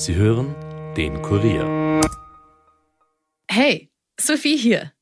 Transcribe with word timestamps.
Sie 0.00 0.14
hören 0.14 0.54
den 0.96 1.20
Kurier. 1.20 2.00
Hey, 3.50 3.90
Sophie 4.18 4.56
hier. 4.56 4.94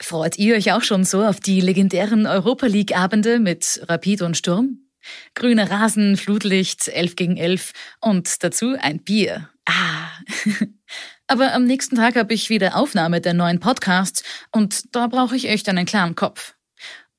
Freut 0.00 0.38
ihr 0.38 0.54
euch 0.54 0.70
auch 0.70 0.84
schon 0.84 1.02
so 1.02 1.24
auf 1.24 1.40
die 1.40 1.60
legendären 1.60 2.28
Europa 2.28 2.66
League-Abende 2.66 3.40
mit 3.40 3.82
Rapid 3.88 4.22
und 4.22 4.36
Sturm? 4.36 4.88
Grüner 5.34 5.68
Rasen, 5.68 6.16
Flutlicht, 6.16 6.86
11 6.86 7.16
gegen 7.16 7.36
11 7.38 7.72
und 8.00 8.44
dazu 8.44 8.76
ein 8.78 9.02
Bier. 9.02 9.50
Ah. 9.64 10.10
Aber 11.26 11.52
am 11.52 11.64
nächsten 11.64 11.96
Tag 11.96 12.14
habe 12.14 12.32
ich 12.32 12.50
wieder 12.50 12.76
Aufnahme 12.76 13.20
der 13.20 13.34
neuen 13.34 13.58
Podcasts 13.58 14.22
und 14.52 14.94
da 14.94 15.08
brauche 15.08 15.34
ich 15.34 15.48
echt 15.48 15.68
einen 15.68 15.86
klaren 15.86 16.14
Kopf. 16.14 16.54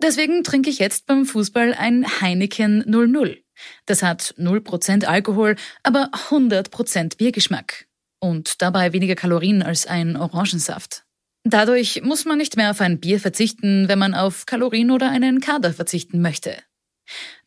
Deswegen 0.02 0.46
trinke 0.46 0.70
ich 0.70 0.80
jetzt 0.80 1.08
beim 1.08 1.26
Fußball 1.26 1.74
ein 1.74 2.06
Heineken 2.22 2.86
00. 2.88 3.44
Das 3.86 4.04
hat 4.04 4.36
0% 4.38 5.06
Alkohol, 5.06 5.56
aber 5.84 6.10
100% 6.30 7.18
Biergeschmack. 7.18 7.88
Und 8.20 8.62
dabei 8.62 8.94
weniger 8.94 9.16
Kalorien 9.16 9.64
als 9.64 9.88
ein 9.88 10.16
Orangensaft. 10.16 11.04
Dadurch 11.44 12.02
muss 12.04 12.26
man 12.26 12.38
nicht 12.38 12.56
mehr 12.56 12.70
auf 12.72 12.82
ein 12.82 13.00
Bier 13.00 13.20
verzichten, 13.20 13.88
wenn 13.88 13.98
man 13.98 14.14
auf 14.14 14.46
Kalorien 14.46 14.92
oder 14.92 15.10
einen 15.10 15.40
Kader 15.40 15.74
verzichten 15.74 16.22
möchte. 16.22 16.56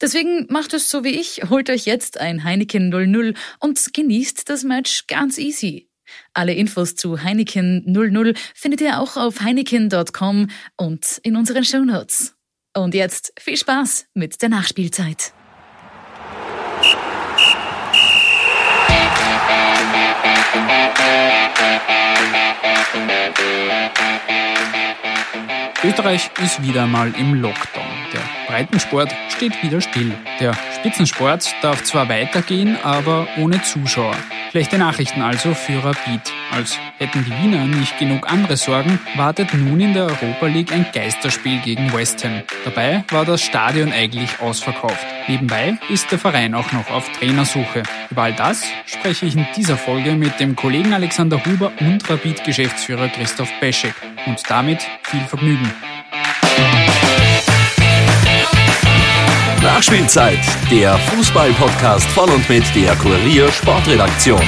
Deswegen 0.00 0.46
macht 0.50 0.74
es 0.74 0.90
so 0.90 1.04
wie 1.04 1.20
ich, 1.20 1.48
holt 1.48 1.70
euch 1.70 1.86
jetzt 1.86 2.20
ein 2.20 2.44
Heineken 2.44 2.88
00 2.88 3.34
und 3.60 3.94
genießt 3.94 4.48
das 4.48 4.64
Match 4.64 5.06
ganz 5.06 5.38
easy. 5.38 5.88
Alle 6.34 6.54
Infos 6.54 6.96
zu 6.96 7.22
Heineken 7.22 7.84
00 7.86 8.34
findet 8.54 8.80
ihr 8.80 9.00
auch 9.00 9.16
auf 9.16 9.40
heineken.com 9.40 10.48
und 10.76 11.20
in 11.22 11.36
unseren 11.36 11.64
Shownotes. 11.64 12.34
Und 12.76 12.94
jetzt 12.94 13.32
viel 13.38 13.56
Spaß 13.56 14.06
mit 14.14 14.42
der 14.42 14.48
Nachspielzeit. 14.48 15.32
Österreich 25.84 26.30
ist 26.42 26.62
wieder 26.62 26.86
mal 26.86 27.12
im 27.18 27.34
Lockdown. 27.34 27.84
Der 28.12 28.43
Breitensport 28.46 29.14
steht 29.28 29.62
wieder 29.62 29.80
still. 29.80 30.12
Der 30.40 30.54
Spitzensport 30.78 31.54
darf 31.62 31.82
zwar 31.84 32.08
weitergehen, 32.08 32.76
aber 32.82 33.26
ohne 33.38 33.62
Zuschauer. 33.62 34.14
Schlechte 34.50 34.78
Nachrichten 34.78 35.22
also 35.22 35.54
für 35.54 35.82
Rapid. 35.82 36.20
Als 36.52 36.78
hätten 36.98 37.24
die 37.24 37.32
Wiener 37.42 37.64
nicht 37.64 37.98
genug 37.98 38.30
andere 38.30 38.56
Sorgen, 38.56 39.00
wartet 39.16 39.52
nun 39.52 39.80
in 39.80 39.94
der 39.94 40.04
Europa 40.04 40.46
League 40.46 40.72
ein 40.72 40.86
Geisterspiel 40.92 41.58
gegen 41.58 41.92
West 41.92 42.24
Ham. 42.24 42.42
Dabei 42.64 43.02
war 43.10 43.24
das 43.24 43.42
Stadion 43.42 43.92
eigentlich 43.92 44.40
ausverkauft. 44.40 45.04
Nebenbei 45.26 45.76
ist 45.88 46.12
der 46.12 46.18
Verein 46.18 46.54
auch 46.54 46.70
noch 46.70 46.88
auf 46.90 47.10
Trainersuche. 47.18 47.82
Über 48.10 48.22
all 48.22 48.32
das 48.34 48.62
spreche 48.86 49.26
ich 49.26 49.34
in 49.34 49.46
dieser 49.56 49.76
Folge 49.76 50.12
mit 50.12 50.38
dem 50.38 50.54
Kollegen 50.54 50.92
Alexander 50.92 51.44
Huber 51.44 51.72
und 51.80 52.08
Rapid-Geschäftsführer 52.08 53.08
Christoph 53.08 53.50
Peschek. 53.58 53.94
Und 54.26 54.40
damit 54.48 54.86
viel 55.02 55.22
Vergnügen. 55.22 55.68
Nachspielzeit, 59.74 60.38
der 60.70 60.96
Fußball-Podcast 60.96 62.08
von 62.10 62.30
und 62.30 62.48
mit 62.48 62.62
der 62.76 62.94
Kurier 62.94 63.50
Sportredaktion. 63.50 64.40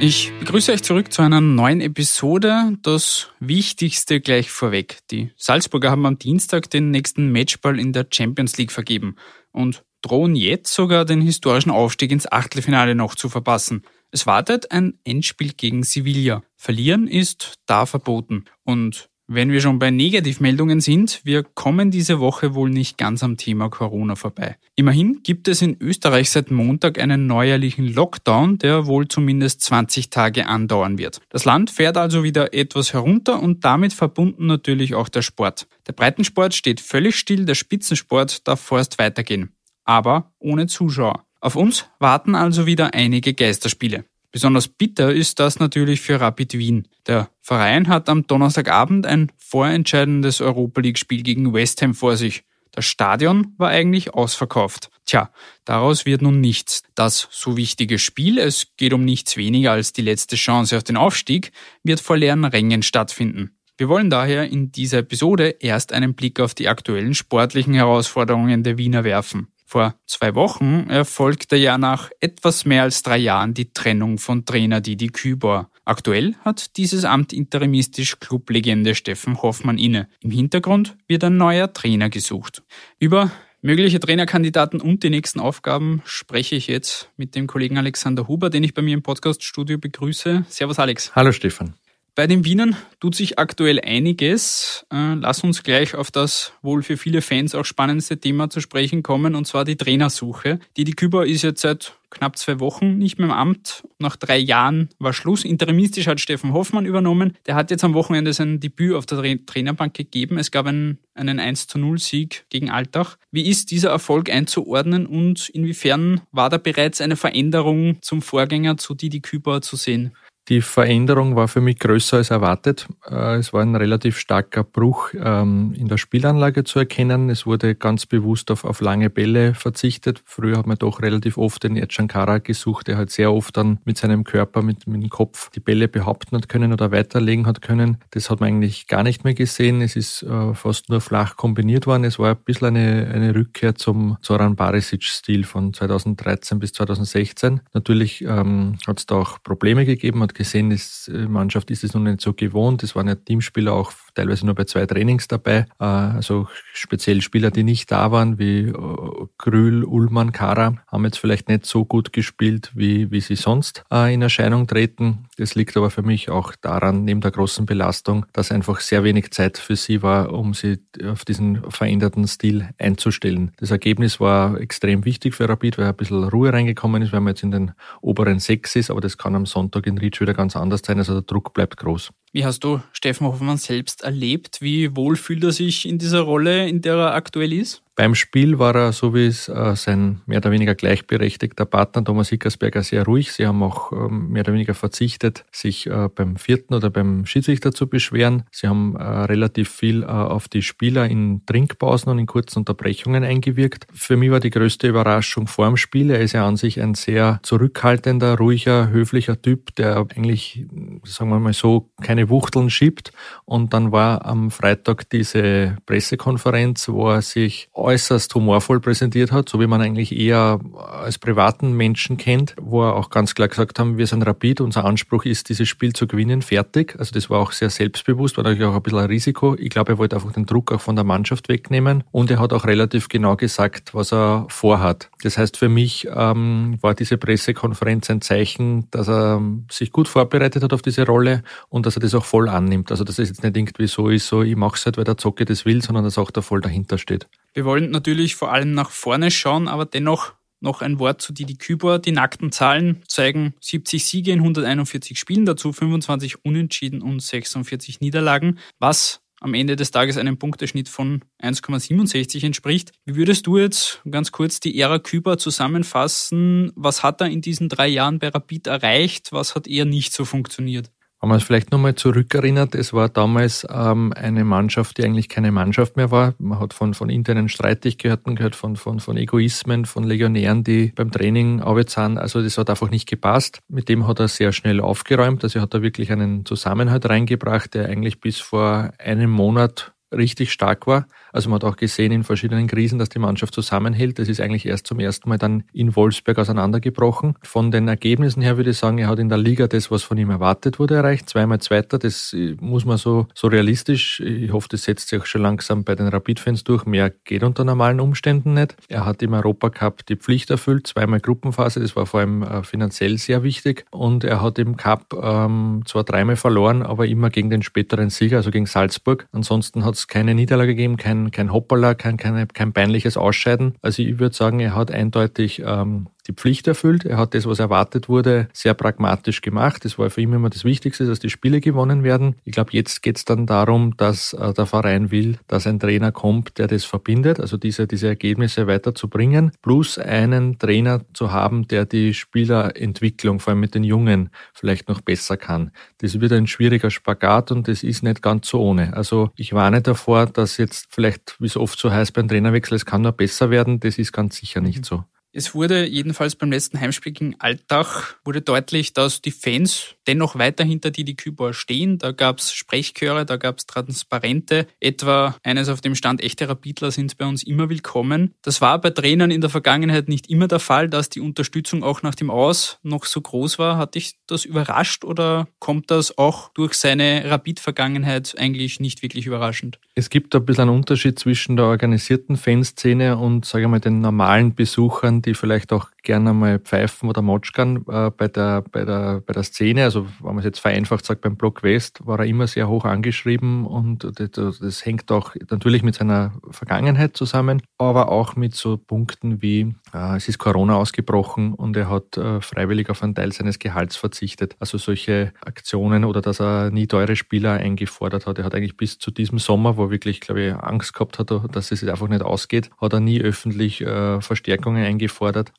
Ich 0.00 0.30
begrüße 0.38 0.70
euch 0.70 0.82
zurück 0.82 1.10
zu 1.10 1.22
einer 1.22 1.40
neuen 1.40 1.80
Episode. 1.80 2.76
Das 2.82 3.28
Wichtigste 3.40 4.20
gleich 4.20 4.50
vorweg. 4.50 4.98
Die 5.10 5.32
Salzburger 5.38 5.90
haben 5.90 6.04
am 6.04 6.18
Dienstag 6.18 6.68
den 6.68 6.90
nächsten 6.90 7.32
Matchball 7.32 7.80
in 7.80 7.94
der 7.94 8.06
Champions 8.12 8.58
League 8.58 8.70
vergeben 8.70 9.16
und 9.50 9.82
drohen 10.02 10.36
jetzt 10.36 10.74
sogar 10.74 11.06
den 11.06 11.22
historischen 11.22 11.70
Aufstieg 11.70 12.12
ins 12.12 12.30
Achtelfinale 12.30 12.94
noch 12.94 13.14
zu 13.14 13.30
verpassen. 13.30 13.82
Es 14.12 14.26
wartet 14.26 14.72
ein 14.72 14.98
Endspiel 15.04 15.52
gegen 15.52 15.84
Sevilla. 15.84 16.42
Verlieren 16.56 17.06
ist 17.06 17.54
da 17.66 17.86
verboten. 17.86 18.44
Und 18.64 19.08
wenn 19.28 19.52
wir 19.52 19.60
schon 19.60 19.78
bei 19.78 19.92
Negativmeldungen 19.92 20.80
sind, 20.80 21.20
wir 21.22 21.44
kommen 21.44 21.92
diese 21.92 22.18
Woche 22.18 22.56
wohl 22.56 22.68
nicht 22.70 22.98
ganz 22.98 23.22
am 23.22 23.36
Thema 23.36 23.68
Corona 23.68 24.16
vorbei. 24.16 24.56
Immerhin 24.74 25.22
gibt 25.22 25.46
es 25.46 25.62
in 25.62 25.76
Österreich 25.78 26.30
seit 26.30 26.50
Montag 26.50 26.98
einen 26.98 27.28
neuerlichen 27.28 27.86
Lockdown, 27.86 28.58
der 28.58 28.86
wohl 28.86 29.06
zumindest 29.06 29.60
20 29.60 30.10
Tage 30.10 30.48
andauern 30.48 30.98
wird. 30.98 31.20
Das 31.28 31.44
Land 31.44 31.70
fährt 31.70 31.96
also 31.96 32.24
wieder 32.24 32.52
etwas 32.52 32.92
herunter 32.92 33.40
und 33.40 33.64
damit 33.64 33.92
verbunden 33.92 34.46
natürlich 34.46 34.96
auch 34.96 35.08
der 35.08 35.22
Sport. 35.22 35.68
Der 35.86 35.92
Breitensport 35.92 36.52
steht 36.52 36.80
völlig 36.80 37.14
still, 37.14 37.44
der 37.44 37.54
Spitzensport 37.54 38.48
darf 38.48 38.60
vorerst 38.60 38.98
weitergehen. 38.98 39.52
Aber 39.84 40.32
ohne 40.40 40.66
Zuschauer. 40.66 41.24
Auf 41.40 41.56
uns 41.56 41.86
warten 41.98 42.34
also 42.34 42.66
wieder 42.66 42.92
einige 42.94 43.34
Geisterspiele. 43.34 44.04
Besonders 44.32 44.68
bitter 44.68 45.12
ist 45.12 45.40
das 45.40 45.58
natürlich 45.58 46.00
für 46.00 46.20
Rapid 46.20 46.54
Wien. 46.54 46.86
Der 47.06 47.30
Verein 47.40 47.88
hat 47.88 48.08
am 48.08 48.26
Donnerstagabend 48.26 49.06
ein 49.06 49.32
vorentscheidendes 49.38 50.40
Europa 50.40 50.80
League-Spiel 50.80 51.22
gegen 51.22 51.52
West 51.52 51.82
Ham 51.82 51.94
vor 51.94 52.16
sich. 52.16 52.44
Das 52.72 52.84
Stadion 52.84 53.54
war 53.58 53.70
eigentlich 53.70 54.14
ausverkauft. 54.14 54.90
Tja, 55.04 55.30
daraus 55.64 56.06
wird 56.06 56.22
nun 56.22 56.40
nichts. 56.40 56.84
Das 56.94 57.26
so 57.32 57.56
wichtige 57.56 57.98
Spiel, 57.98 58.38
es 58.38 58.68
geht 58.76 58.92
um 58.92 59.04
nichts 59.04 59.36
weniger 59.36 59.72
als 59.72 59.92
die 59.92 60.02
letzte 60.02 60.36
Chance 60.36 60.76
auf 60.76 60.84
den 60.84 60.96
Aufstieg, 60.96 61.50
wird 61.82 61.98
vor 61.98 62.16
leeren 62.16 62.44
Rängen 62.44 62.84
stattfinden. 62.84 63.56
Wir 63.76 63.88
wollen 63.88 64.10
daher 64.10 64.48
in 64.48 64.70
dieser 64.70 64.98
Episode 64.98 65.56
erst 65.58 65.92
einen 65.92 66.14
Blick 66.14 66.38
auf 66.38 66.54
die 66.54 66.68
aktuellen 66.68 67.14
sportlichen 67.14 67.74
Herausforderungen 67.74 68.62
der 68.62 68.78
Wiener 68.78 69.02
werfen. 69.02 69.48
Vor 69.70 69.94
zwei 70.04 70.34
Wochen 70.34 70.90
erfolgte 70.90 71.54
ja 71.54 71.78
nach 71.78 72.10
etwas 72.18 72.64
mehr 72.64 72.82
als 72.82 73.04
drei 73.04 73.18
Jahren 73.18 73.54
die 73.54 73.72
Trennung 73.72 74.18
von 74.18 74.44
Trainer 74.44 74.80
Didi 74.80 75.10
Kübor. 75.10 75.70
Aktuell 75.84 76.34
hat 76.44 76.76
dieses 76.76 77.04
Amt 77.04 77.32
interimistisch 77.32 78.18
Clublegende 78.18 78.96
Steffen 78.96 79.40
Hoffmann 79.40 79.78
inne. 79.78 80.08
Im 80.18 80.32
Hintergrund 80.32 80.96
wird 81.06 81.22
ein 81.22 81.36
neuer 81.36 81.72
Trainer 81.72 82.10
gesucht. 82.10 82.64
Über 82.98 83.30
mögliche 83.62 84.00
Trainerkandidaten 84.00 84.80
und 84.80 85.04
die 85.04 85.10
nächsten 85.10 85.38
Aufgaben 85.38 86.02
spreche 86.04 86.56
ich 86.56 86.66
jetzt 86.66 87.08
mit 87.16 87.36
dem 87.36 87.46
Kollegen 87.46 87.78
Alexander 87.78 88.26
Huber, 88.26 88.50
den 88.50 88.64
ich 88.64 88.74
bei 88.74 88.82
mir 88.82 88.94
im 88.94 89.04
Podcaststudio 89.04 89.78
begrüße. 89.78 90.46
Servus 90.48 90.80
Alex. 90.80 91.14
Hallo 91.14 91.30
Stefan. 91.30 91.74
Bei 92.20 92.26
den 92.26 92.44
Wienern 92.44 92.76
tut 93.00 93.14
sich 93.14 93.38
aktuell 93.38 93.80
einiges. 93.80 94.84
Äh, 94.92 95.14
lass 95.14 95.42
uns 95.42 95.62
gleich 95.62 95.94
auf 95.94 96.10
das 96.10 96.52
wohl 96.60 96.82
für 96.82 96.98
viele 96.98 97.22
Fans 97.22 97.54
auch 97.54 97.64
spannendste 97.64 98.20
Thema 98.20 98.50
zu 98.50 98.60
sprechen 98.60 99.02
kommen, 99.02 99.34
und 99.34 99.46
zwar 99.46 99.64
die 99.64 99.76
Trainersuche. 99.76 100.58
Didi 100.76 100.92
Küber 100.92 101.24
ist 101.26 101.40
jetzt 101.40 101.62
seit 101.62 101.94
knapp 102.10 102.36
zwei 102.36 102.60
Wochen 102.60 102.98
nicht 102.98 103.18
mehr 103.18 103.28
im 103.28 103.32
Amt. 103.32 103.84
Nach 103.98 104.16
drei 104.16 104.36
Jahren 104.36 104.90
war 104.98 105.14
Schluss. 105.14 105.46
Interimistisch 105.46 106.08
hat 106.08 106.20
Steffen 106.20 106.52
Hoffmann 106.52 106.84
übernommen. 106.84 107.38
Der 107.46 107.54
hat 107.54 107.70
jetzt 107.70 107.84
am 107.84 107.94
Wochenende 107.94 108.34
sein 108.34 108.60
Debüt 108.60 108.96
auf 108.96 109.06
der 109.06 109.22
Trainerbank 109.46 109.94
gegeben. 109.94 110.36
Es 110.36 110.50
gab 110.50 110.66
einen, 110.66 110.98
einen 111.14 111.40
1 111.40 111.68
zu 111.68 111.78
0 111.78 111.98
Sieg 111.98 112.44
gegen 112.50 112.68
Altach. 112.68 113.16
Wie 113.30 113.48
ist 113.48 113.70
dieser 113.70 113.88
Erfolg 113.88 114.28
einzuordnen 114.28 115.06
und 115.06 115.48
inwiefern 115.48 116.20
war 116.32 116.50
da 116.50 116.58
bereits 116.58 117.00
eine 117.00 117.16
Veränderung 117.16 117.96
zum 118.02 118.20
Vorgänger 118.20 118.76
zu 118.76 118.94
Didi 118.94 119.20
Küber 119.20 119.62
zu 119.62 119.76
sehen? 119.76 120.12
Die 120.48 120.62
Veränderung 120.62 121.36
war 121.36 121.46
für 121.46 121.60
mich 121.60 121.78
größer 121.78 122.16
als 122.16 122.30
erwartet. 122.30 122.88
Äh, 123.08 123.36
es 123.36 123.52
war 123.52 123.62
ein 123.62 123.76
relativ 123.76 124.18
starker 124.18 124.64
Bruch 124.64 125.10
ähm, 125.14 125.72
in 125.76 125.86
der 125.86 125.96
Spielanlage 125.96 126.64
zu 126.64 126.80
erkennen. 126.80 127.30
Es 127.30 127.46
wurde 127.46 127.76
ganz 127.76 128.06
bewusst 128.06 128.50
auf, 128.50 128.64
auf 128.64 128.80
lange 128.80 129.10
Bälle 129.10 129.54
verzichtet. 129.54 130.22
Früher 130.24 130.58
hat 130.58 130.66
man 130.66 130.76
doch 130.76 131.02
relativ 131.02 131.38
oft 131.38 131.62
den 131.62 131.76
Erdschankara 131.76 132.38
gesucht, 132.38 132.88
der 132.88 132.96
halt 132.96 133.10
sehr 133.10 133.32
oft 133.32 133.56
dann 133.56 133.78
mit 133.84 133.98
seinem 133.98 134.24
Körper, 134.24 134.62
mit, 134.62 134.88
mit 134.88 135.02
dem 135.02 135.10
Kopf 135.10 135.50
die 135.50 135.60
Bälle 135.60 135.86
behaupten 135.86 136.36
hat 136.36 136.48
können 136.48 136.72
oder 136.72 136.90
weiterlegen 136.90 137.46
hat 137.46 137.62
können. 137.62 137.98
Das 138.10 138.28
hat 138.28 138.40
man 138.40 138.48
eigentlich 138.48 138.88
gar 138.88 139.04
nicht 139.04 139.22
mehr 139.22 139.34
gesehen. 139.34 139.82
Es 139.82 139.94
ist 139.94 140.22
äh, 140.24 140.54
fast 140.54 140.88
nur 140.88 141.00
flach 141.00 141.36
kombiniert 141.36 141.86
worden. 141.86 142.02
Es 142.02 142.18
war 142.18 142.30
ein 142.30 142.44
bisschen 142.44 142.68
eine, 142.68 143.08
eine 143.14 143.34
Rückkehr 143.36 143.76
zum 143.76 144.16
Zoran 144.20 144.56
Barisic-Stil 144.56 145.44
von 145.44 145.72
2013 145.74 146.58
bis 146.58 146.72
2016. 146.72 147.60
Natürlich 147.72 148.22
ähm, 148.22 148.78
hat 148.86 148.98
es 148.98 149.06
da 149.06 149.16
auch 149.16 149.40
Probleme 149.44 149.84
gegeben, 149.84 150.22
hat 150.22 150.39
gesehen, 150.40 150.70
die 150.70 151.12
äh, 151.12 151.28
Mannschaft 151.28 151.70
ist 151.70 151.84
es 151.84 151.92
noch 151.92 152.00
nicht 152.00 152.20
so 152.22 152.32
gewohnt. 152.32 152.82
Es 152.82 152.96
waren 152.96 153.08
ja 153.08 153.14
Teamspieler 153.14 153.74
auch 153.74 153.92
teilweise 154.14 154.46
nur 154.46 154.54
bei 154.54 154.64
zwei 154.64 154.86
Trainings 154.86 155.28
dabei. 155.28 155.66
Äh, 155.78 155.84
also 155.84 156.48
speziell 156.72 157.20
Spieler, 157.22 157.50
die 157.50 157.64
nicht 157.64 157.90
da 157.90 158.10
waren, 158.12 158.38
wie 158.38 158.68
äh, 158.68 159.26
Grül, 159.38 159.84
Ullmann, 159.84 160.32
Kara, 160.32 160.76
haben 160.86 161.04
jetzt 161.04 161.18
vielleicht 161.18 161.48
nicht 161.48 161.66
so 161.66 161.84
gut 161.84 162.12
gespielt, 162.12 162.70
wie, 162.74 163.10
wie 163.10 163.20
sie 163.20 163.36
sonst 163.36 163.84
in 163.90 164.22
Erscheinung 164.22 164.66
treten. 164.66 165.26
Das 165.36 165.54
liegt 165.54 165.76
aber 165.76 165.90
für 165.90 166.02
mich 166.02 166.30
auch 166.30 166.54
daran, 166.60 167.04
neben 167.04 167.20
der 167.20 167.30
großen 167.30 167.66
Belastung, 167.66 168.26
dass 168.32 168.52
einfach 168.52 168.80
sehr 168.80 169.04
wenig 169.04 169.30
Zeit 169.30 169.58
für 169.58 169.76
sie 169.76 170.02
war, 170.02 170.32
um 170.32 170.54
sie 170.54 170.78
auf 171.06 171.24
diesen 171.24 171.62
veränderten 171.70 172.26
Stil 172.26 172.68
einzustellen. 172.78 173.52
Das 173.56 173.70
Ergebnis 173.70 174.20
war 174.20 174.60
extrem 174.60 175.04
wichtig 175.04 175.34
für 175.34 175.48
Rapid, 175.48 175.78
weil 175.78 175.86
ein 175.86 175.96
bisschen 175.96 176.24
Ruhe 176.24 176.52
reingekommen 176.52 177.02
ist, 177.02 177.12
weil 177.12 177.20
man 177.20 177.32
jetzt 177.32 177.42
in 177.42 177.50
den 177.50 177.72
oberen 178.00 178.38
sechs 178.38 178.76
ist, 178.76 178.90
aber 178.90 179.00
das 179.00 179.18
kann 179.18 179.34
am 179.34 179.46
Sonntag 179.46 179.86
in 179.86 179.98
Reach 179.98 180.20
wieder 180.20 180.34
ganz 180.34 180.56
anders 180.56 180.82
sein. 180.84 180.98
Also 180.98 181.14
der 181.14 181.22
Druck 181.22 181.52
bleibt 181.54 181.76
groß. 181.76 182.10
Wie 182.32 182.44
hast 182.44 182.62
du 182.62 182.80
Steffen 182.92 183.26
Hoffmann 183.26 183.56
selbst 183.56 184.02
erlebt? 184.02 184.60
Wie 184.60 184.94
wohl 184.94 185.16
fühlt 185.16 185.42
er 185.42 185.52
sich 185.52 185.86
in 185.86 185.98
dieser 185.98 186.20
Rolle, 186.20 186.68
in 186.68 186.80
der 186.80 186.94
er 186.94 187.14
aktuell 187.14 187.52
ist? 187.52 187.82
Beim 188.00 188.14
Spiel 188.14 188.58
war 188.58 188.74
er, 188.74 188.92
so 188.94 189.14
wie 189.14 189.26
es 189.26 189.50
äh, 189.50 189.76
sein 189.76 190.22
mehr 190.24 190.38
oder 190.38 190.50
weniger 190.50 190.74
gleichberechtigter 190.74 191.66
Partner 191.66 192.02
Thomas 192.02 192.30
Hickersberger, 192.30 192.82
sehr 192.82 193.04
ruhig. 193.04 193.30
Sie 193.30 193.46
haben 193.46 193.62
auch 193.62 193.92
ähm, 193.92 194.30
mehr 194.30 194.40
oder 194.40 194.54
weniger 194.54 194.72
verzichtet, 194.72 195.44
sich 195.52 195.86
äh, 195.86 196.08
beim 196.08 196.36
vierten 196.36 196.72
oder 196.72 196.88
beim 196.88 197.26
Schiedsrichter 197.26 197.72
zu 197.72 197.88
beschweren. 197.88 198.44
Sie 198.52 198.68
haben 198.68 198.96
äh, 198.96 199.02
relativ 199.02 199.68
viel 199.68 200.02
äh, 200.02 200.06
auf 200.06 200.48
die 200.48 200.62
Spieler 200.62 201.10
in 201.10 201.44
Trinkpausen 201.44 202.10
und 202.10 202.18
in 202.18 202.24
kurzen 202.24 202.60
Unterbrechungen 202.60 203.22
eingewirkt. 203.22 203.86
Für 203.92 204.16
mich 204.16 204.30
war 204.30 204.40
die 204.40 204.48
größte 204.48 204.88
Überraschung 204.88 205.46
vor 205.46 205.66
dem 205.66 205.76
Spiel. 205.76 206.10
Er 206.10 206.20
ist 206.20 206.32
ja 206.32 206.48
an 206.48 206.56
sich 206.56 206.80
ein 206.80 206.94
sehr 206.94 207.40
zurückhaltender, 207.42 208.38
ruhiger, 208.38 208.88
höflicher 208.88 209.42
Typ, 209.42 209.74
der 209.74 210.06
eigentlich, 210.16 210.64
sagen 211.04 211.28
wir 211.28 211.38
mal 211.38 211.52
so, 211.52 211.90
keine 212.00 212.30
Wuchteln 212.30 212.70
schiebt. 212.70 213.12
Und 213.44 213.74
dann 213.74 213.92
war 213.92 214.24
am 214.24 214.50
Freitag 214.50 215.10
diese 215.10 215.76
Pressekonferenz, 215.84 216.88
wo 216.88 217.10
er 217.10 217.20
sich 217.20 217.68
äußerst 217.90 218.32
humorvoll 218.34 218.80
präsentiert 218.80 219.32
hat, 219.32 219.48
so 219.48 219.58
wie 219.58 219.66
man 219.66 219.80
eigentlich 219.80 220.16
eher 220.16 220.60
als 220.76 221.18
privaten 221.18 221.72
Menschen 221.72 222.16
kennt, 222.16 222.54
wo 222.60 222.82
er 222.84 222.94
auch 222.94 223.10
ganz 223.10 223.34
klar 223.34 223.48
gesagt 223.48 223.78
haben, 223.78 223.98
wir 223.98 224.06
sind 224.06 224.22
Rapid, 224.22 224.60
unser 224.60 224.84
Anspruch 224.84 225.24
ist, 225.24 225.48
dieses 225.48 225.68
Spiel 225.68 225.92
zu 225.92 226.06
gewinnen, 226.06 226.42
fertig. 226.42 226.94
Also 226.98 227.12
das 227.12 227.30
war 227.30 227.40
auch 227.40 227.52
sehr 227.52 227.70
selbstbewusst, 227.70 228.36
war 228.36 228.44
natürlich 228.44 228.68
auch 228.68 228.76
ein 228.76 228.82
bisschen 228.82 229.00
ein 229.00 229.06
Risiko. 229.06 229.56
Ich 229.58 229.70
glaube, 229.70 229.92
er 229.92 229.98
wollte 229.98 230.16
einfach 230.16 230.32
den 230.32 230.46
Druck 230.46 230.70
auch 230.72 230.80
von 230.80 230.94
der 230.94 231.04
Mannschaft 231.04 231.48
wegnehmen 231.48 232.04
und 232.12 232.30
er 232.30 232.38
hat 232.38 232.52
auch 232.52 232.64
relativ 232.64 233.08
genau 233.08 233.34
gesagt, 233.36 233.92
was 233.92 234.12
er 234.12 234.46
vorhat. 234.48 235.10
Das 235.22 235.36
heißt, 235.36 235.56
für 235.56 235.68
mich 235.68 236.06
ähm, 236.14 236.78
war 236.80 236.94
diese 236.94 237.18
Pressekonferenz 237.18 238.08
ein 238.10 238.20
Zeichen, 238.20 238.86
dass 238.92 239.08
er 239.08 239.42
sich 239.70 239.90
gut 239.90 240.06
vorbereitet 240.06 240.62
hat 240.62 240.72
auf 240.72 240.82
diese 240.82 241.04
Rolle 241.06 241.42
und 241.68 241.86
dass 241.86 241.96
er 241.96 242.00
das 242.00 242.14
auch 242.14 242.24
voll 242.24 242.48
annimmt. 242.48 242.90
Also 242.92 243.02
dass 243.02 243.18
es 243.18 243.28
jetzt 243.28 243.42
nicht 243.42 243.56
irgendwie 243.56 243.88
so 243.88 244.08
ist, 244.08 244.28
so 244.28 244.42
ich 244.42 244.54
mache 244.54 244.76
es 244.76 244.86
halt, 244.86 244.96
weil 244.96 245.04
der 245.04 245.16
Zocke 245.16 245.44
das 245.44 245.64
will, 245.64 245.82
sondern 245.82 246.04
dass 246.04 246.18
auch 246.18 246.30
da 246.30 246.40
voll 246.40 246.60
dahinter 246.60 246.98
steht. 246.98 247.26
Wir 247.52 247.64
wollen 247.64 247.90
natürlich 247.90 248.36
vor 248.36 248.52
allem 248.52 248.72
nach 248.72 248.90
vorne 248.90 249.30
schauen, 249.30 249.68
aber 249.68 249.84
dennoch 249.84 250.34
noch 250.60 250.82
ein 250.82 250.98
Wort 250.98 251.22
zu 251.22 251.32
Didi 251.32 251.56
Kübauer. 251.56 251.98
Die 251.98 252.12
nackten 252.12 252.52
Zahlen 252.52 253.02
zeigen 253.08 253.54
70 253.60 254.04
Siege 254.04 254.32
in 254.32 254.40
141 254.40 255.18
Spielen, 255.18 255.46
dazu 255.46 255.72
25 255.72 256.44
Unentschieden 256.44 257.02
und 257.02 257.20
46 257.20 258.00
Niederlagen, 258.00 258.58
was 258.78 259.22
am 259.40 259.54
Ende 259.54 259.74
des 259.74 259.90
Tages 259.90 260.18
einem 260.18 260.36
Punkteschnitt 260.36 260.88
von 260.88 261.22
1,67 261.42 262.44
entspricht. 262.44 262.92
Wie 263.06 263.16
würdest 263.16 263.46
du 263.46 263.56
jetzt 263.56 264.02
ganz 264.08 264.32
kurz 264.32 264.60
die 264.60 264.78
Ära 264.78 264.98
Küber 264.98 265.38
zusammenfassen? 265.38 266.72
Was 266.76 267.02
hat 267.02 267.22
er 267.22 267.28
in 267.28 267.40
diesen 267.40 267.70
drei 267.70 267.88
Jahren 267.88 268.18
bei 268.18 268.28
Rapid 268.28 268.66
erreicht? 268.66 269.32
Was 269.32 269.54
hat 269.54 269.66
eher 269.66 269.86
nicht 269.86 270.12
so 270.12 270.26
funktioniert? 270.26 270.90
Wenn 271.20 271.28
man 271.28 271.36
es 271.36 271.44
vielleicht 271.44 271.70
nochmal 271.70 271.96
zurückerinnert, 271.96 272.74
es 272.74 272.94
war 272.94 273.10
damals 273.10 273.66
ähm, 273.70 274.14
eine 274.16 274.42
Mannschaft, 274.42 274.96
die 274.96 275.04
eigentlich 275.04 275.28
keine 275.28 275.52
Mannschaft 275.52 275.98
mehr 275.98 276.10
war. 276.10 276.32
Man 276.38 276.58
hat 276.58 276.72
von, 276.72 276.94
von 276.94 277.10
internen 277.10 277.50
Streitigkeiten 277.50 278.36
gehört, 278.36 278.56
von, 278.56 278.76
von, 278.76 279.00
von 279.00 279.18
Egoismen, 279.18 279.84
von 279.84 280.04
Legionären, 280.04 280.64
die 280.64 280.92
beim 280.96 281.10
Training 281.10 281.60
arbeiten. 281.60 282.16
Also 282.16 282.42
das 282.42 282.56
hat 282.56 282.70
einfach 282.70 282.90
nicht 282.90 283.06
gepasst. 283.06 283.60
Mit 283.68 283.90
dem 283.90 284.06
hat 284.06 284.18
er 284.18 284.28
sehr 284.28 284.52
schnell 284.52 284.80
aufgeräumt. 284.80 285.44
Also 285.44 285.58
er 285.58 285.62
hat 285.62 285.74
da 285.74 285.82
wirklich 285.82 286.10
einen 286.10 286.46
Zusammenhalt 286.46 287.06
reingebracht, 287.06 287.74
der 287.74 287.90
eigentlich 287.90 288.20
bis 288.20 288.38
vor 288.38 288.90
einem 288.98 289.30
Monat 289.30 289.92
richtig 290.10 290.52
stark 290.52 290.86
war. 290.86 291.06
Also 291.32 291.48
man 291.48 291.56
hat 291.56 291.64
auch 291.64 291.76
gesehen 291.76 292.12
in 292.12 292.24
verschiedenen 292.24 292.66
Krisen, 292.66 292.98
dass 292.98 293.08
die 293.08 293.18
Mannschaft 293.18 293.54
zusammenhält. 293.54 294.18
Das 294.18 294.28
ist 294.28 294.40
eigentlich 294.40 294.66
erst 294.66 294.86
zum 294.86 295.00
ersten 295.00 295.28
Mal 295.28 295.38
dann 295.38 295.64
in 295.72 295.94
Wolfsberg 295.96 296.38
auseinandergebrochen. 296.38 297.34
Von 297.42 297.70
den 297.70 297.88
Ergebnissen 297.88 298.42
her 298.42 298.56
würde 298.56 298.70
ich 298.70 298.78
sagen, 298.78 298.98
er 298.98 299.08
hat 299.08 299.18
in 299.18 299.28
der 299.28 299.38
Liga 299.38 299.66
das, 299.66 299.90
was 299.90 300.02
von 300.02 300.18
ihm 300.18 300.30
erwartet 300.30 300.78
wurde, 300.78 300.96
erreicht. 300.96 301.28
Zweimal 301.28 301.60
Zweiter, 301.60 301.98
das 301.98 302.34
muss 302.60 302.84
man 302.84 302.96
so, 302.96 303.26
so 303.34 303.48
realistisch. 303.48 304.20
Ich 304.20 304.52
hoffe, 304.52 304.68
das 304.70 304.84
setzt 304.84 305.08
sich 305.08 305.20
auch 305.20 305.26
schon 305.26 305.42
langsam 305.42 305.84
bei 305.84 305.94
den 305.94 306.08
Rapid-Fans 306.08 306.64
durch. 306.64 306.84
Mehr 306.86 307.10
geht 307.24 307.42
unter 307.42 307.64
normalen 307.64 308.00
Umständen 308.00 308.54
nicht. 308.54 308.76
Er 308.88 309.04
hat 309.06 309.22
im 309.22 309.32
Europacup 309.32 310.06
die 310.06 310.16
Pflicht 310.16 310.50
erfüllt, 310.50 310.86
zweimal 310.86 311.20
Gruppenphase, 311.20 311.80
das 311.80 311.96
war 311.96 312.06
vor 312.06 312.20
allem 312.20 312.42
äh, 312.42 312.62
finanziell 312.62 313.18
sehr 313.18 313.42
wichtig. 313.42 313.84
Und 313.90 314.24
er 314.24 314.42
hat 314.42 314.58
im 314.58 314.76
Cup 314.76 315.14
ähm, 315.20 315.82
zwar 315.86 316.04
dreimal 316.04 316.36
verloren, 316.36 316.82
aber 316.82 317.06
immer 317.06 317.30
gegen 317.30 317.50
den 317.50 317.62
späteren 317.62 318.10
Sieger, 318.10 318.38
also 318.38 318.50
gegen 318.50 318.66
Salzburg. 318.66 319.26
Ansonsten 319.32 319.84
hat 319.84 319.94
es 319.94 320.08
keine 320.08 320.34
Niederlage 320.34 320.74
gegeben, 320.74 320.96
kein 320.96 321.19
kein, 321.30 321.52
Hoppala, 321.52 321.94
kein, 321.94 322.16
kein, 322.16 322.48
kein 322.48 322.72
peinliches 322.72 323.16
Ausscheiden. 323.16 323.74
Also 323.82 324.02
ich 324.02 324.18
würde 324.18 324.34
sagen, 324.34 324.60
er 324.60 324.74
hat 324.74 324.90
eindeutig 324.90 325.62
ähm, 325.64 326.06
die 326.22 326.32
Pflicht 326.32 326.66
erfüllt. 326.66 327.04
Er 327.04 327.18
hat 327.18 327.34
das, 327.34 327.46
was 327.46 327.58
erwartet 327.58 328.08
wurde, 328.08 328.48
sehr 328.52 328.74
pragmatisch 328.74 329.40
gemacht. 329.40 329.84
Das 329.84 329.98
war 329.98 330.10
für 330.10 330.20
ihn 330.20 330.32
immer 330.32 330.50
das 330.50 330.64
Wichtigste, 330.64 331.06
dass 331.06 331.18
die 331.18 331.30
Spiele 331.30 331.60
gewonnen 331.60 332.02
werden. 332.02 332.36
Ich 332.44 332.52
glaube, 332.52 332.70
jetzt 332.72 333.02
geht 333.02 333.16
es 333.16 333.24
dann 333.24 333.46
darum, 333.46 333.96
dass 333.96 334.32
äh, 334.32 334.52
der 334.54 334.66
Verein 334.66 335.10
will, 335.10 335.38
dass 335.46 335.66
ein 335.66 335.80
Trainer 335.80 336.12
kommt, 336.12 336.58
der 336.58 336.66
das 336.66 336.84
verbindet, 336.84 337.40
also 337.40 337.56
diese, 337.56 337.86
diese 337.86 338.08
Ergebnisse 338.08 338.66
weiterzubringen, 338.66 339.52
plus 339.62 339.98
einen 339.98 340.58
Trainer 340.58 341.02
zu 341.14 341.32
haben, 341.32 341.68
der 341.68 341.86
die 341.86 342.14
Spielerentwicklung, 342.14 343.40
vor 343.40 343.52
allem 343.52 343.60
mit 343.60 343.74
den 343.74 343.84
Jungen, 343.84 344.30
vielleicht 344.52 344.88
noch 344.88 345.00
besser 345.00 345.36
kann. 345.36 345.70
Das 345.98 346.20
wird 346.20 346.32
ein 346.32 346.46
schwieriger 346.46 346.90
Spagat 346.90 347.50
und 347.50 347.68
das 347.68 347.82
ist 347.82 348.02
nicht 348.02 348.22
ganz 348.22 348.48
so 348.48 348.60
ohne. 348.60 348.94
Also 348.94 349.30
ich 349.36 349.52
warne 349.52 349.82
davor, 349.82 350.26
dass 350.26 350.56
jetzt 350.56 350.88
vielleicht, 350.90 351.36
wie 351.40 351.46
es 351.46 351.56
oft 351.56 351.78
so 351.78 351.90
heißt 351.90 352.12
beim 352.12 352.28
Trainerwechsel, 352.28 352.76
es 352.76 352.86
kann 352.86 353.02
nur 353.02 353.12
besser 353.12 353.50
werden. 353.50 353.80
Das 353.80 353.98
ist 353.98 354.12
ganz 354.12 354.36
sicher 354.36 354.60
nicht 354.60 354.84
so. 354.84 355.04
Es 355.32 355.54
wurde 355.54 355.86
jedenfalls 355.86 356.34
beim 356.34 356.50
letzten 356.50 356.80
Heimspiel 356.80 357.12
gegen 357.12 357.36
Alltag 357.38 358.18
wurde 358.24 358.40
deutlich, 358.40 358.94
dass 358.94 359.22
die 359.22 359.30
Fans 359.30 359.94
dennoch 360.08 360.36
weiter 360.36 360.64
hinter 360.64 360.90
Didi 360.90 361.14
Kübauer 361.14 361.54
stehen. 361.54 361.98
Da 361.98 362.10
gab 362.10 362.40
es 362.40 362.52
Sprechchöre, 362.52 363.24
da 363.24 363.36
gab 363.36 363.58
es 363.58 363.66
Transparente. 363.66 364.66
Etwa 364.80 365.36
eines 365.44 365.68
auf 365.68 365.80
dem 365.82 365.94
Stand, 365.94 366.20
echte 366.20 366.48
Rapidler 366.48 366.90
sind 366.90 367.16
bei 367.16 367.26
uns 367.26 367.44
immer 367.44 367.68
willkommen. 367.68 368.34
Das 368.42 368.60
war 368.60 368.80
bei 368.80 368.90
Trainern 368.90 369.30
in 369.30 369.40
der 369.40 369.50
Vergangenheit 369.50 370.08
nicht 370.08 370.28
immer 370.28 370.48
der 370.48 370.58
Fall, 370.58 370.88
dass 370.88 371.10
die 371.10 371.20
Unterstützung 371.20 371.84
auch 371.84 372.02
nach 372.02 372.16
dem 372.16 372.28
Aus 372.28 372.78
noch 372.82 373.04
so 373.04 373.20
groß 373.20 373.60
war. 373.60 373.78
Hat 373.78 373.94
dich 373.94 374.16
das 374.26 374.44
überrascht 374.44 375.04
oder 375.04 375.46
kommt 375.60 375.92
das 375.92 376.18
auch 376.18 376.52
durch 376.54 376.74
seine 376.74 377.30
Rapid-Vergangenheit 377.30 378.34
eigentlich 378.36 378.80
nicht 378.80 379.02
wirklich 379.02 379.26
überraschend? 379.26 379.78
Es 379.94 380.10
gibt 380.10 380.34
ein 380.34 380.44
bisschen 380.44 380.62
einen 380.62 380.76
Unterschied 380.76 381.20
zwischen 381.20 381.56
der 381.56 381.66
organisierten 381.66 382.36
Fanszene 382.36 383.16
und, 383.16 383.44
sage 383.44 383.68
mal, 383.68 383.78
den 383.78 384.00
normalen 384.00 384.56
Besuchern 384.56 385.19
die 385.22 385.34
vielleicht 385.34 385.72
auch 385.72 385.90
gerne 386.02 386.32
mal 386.32 386.58
pfeifen 386.58 387.08
oder 387.08 387.22
motschkern 387.22 387.84
äh, 387.88 388.10
bei, 388.10 388.28
der, 388.28 388.62
bei, 388.62 388.84
der, 388.84 389.22
bei 389.24 389.32
der 389.32 389.42
Szene. 389.42 389.84
Also 389.84 390.06
wenn 390.20 390.34
man 390.34 390.38
es 390.38 390.44
jetzt 390.44 390.60
vereinfacht 390.60 391.04
sagt, 391.04 391.20
beim 391.20 391.36
Block 391.36 391.62
West 391.62 392.06
war 392.06 392.18
er 392.18 392.26
immer 392.26 392.46
sehr 392.46 392.68
hoch 392.68 392.84
angeschrieben 392.84 393.66
und 393.66 394.06
das, 394.18 394.58
das 394.58 394.84
hängt 394.84 395.10
auch 395.12 395.34
natürlich 395.50 395.82
mit 395.82 395.94
seiner 395.94 396.32
Vergangenheit 396.50 397.16
zusammen, 397.16 397.62
aber 397.78 398.10
auch 398.10 398.36
mit 398.36 398.54
so 398.54 398.76
Punkten 398.76 399.42
wie 399.42 399.74
äh, 399.92 400.16
es 400.16 400.28
ist 400.28 400.38
Corona 400.38 400.76
ausgebrochen 400.76 401.54
und 401.54 401.76
er 401.76 401.88
hat 401.88 402.16
äh, 402.16 402.40
freiwillig 402.40 402.90
auf 402.90 403.02
einen 403.02 403.14
Teil 403.14 403.32
seines 403.32 403.58
Gehalts 403.58 403.96
verzichtet. 403.96 404.56
Also 404.58 404.78
solche 404.78 405.32
Aktionen 405.44 406.04
oder 406.04 406.20
dass 406.20 406.40
er 406.40 406.70
nie 406.70 406.86
teure 406.86 407.16
Spieler 407.16 407.52
eingefordert 407.52 408.26
hat. 408.26 408.38
Er 408.38 408.44
hat 408.44 408.54
eigentlich 408.54 408.76
bis 408.76 408.98
zu 408.98 409.10
diesem 409.10 409.38
Sommer, 409.38 409.76
wo 409.76 409.84
er 409.84 409.90
wirklich, 409.90 410.20
glaube 410.20 410.40
ich, 410.40 410.54
Angst 410.54 410.94
gehabt 410.94 411.18
hat, 411.18 411.30
dass 411.54 411.72
es 411.72 411.84
einfach 411.84 412.08
nicht 412.08 412.22
ausgeht, 412.22 412.70
hat 412.80 412.92
er 412.92 413.00
nie 413.00 413.20
öffentlich 413.20 413.80
äh, 413.80 414.20
Verstärkungen 414.20 414.84
eingefordert. 414.84 415.09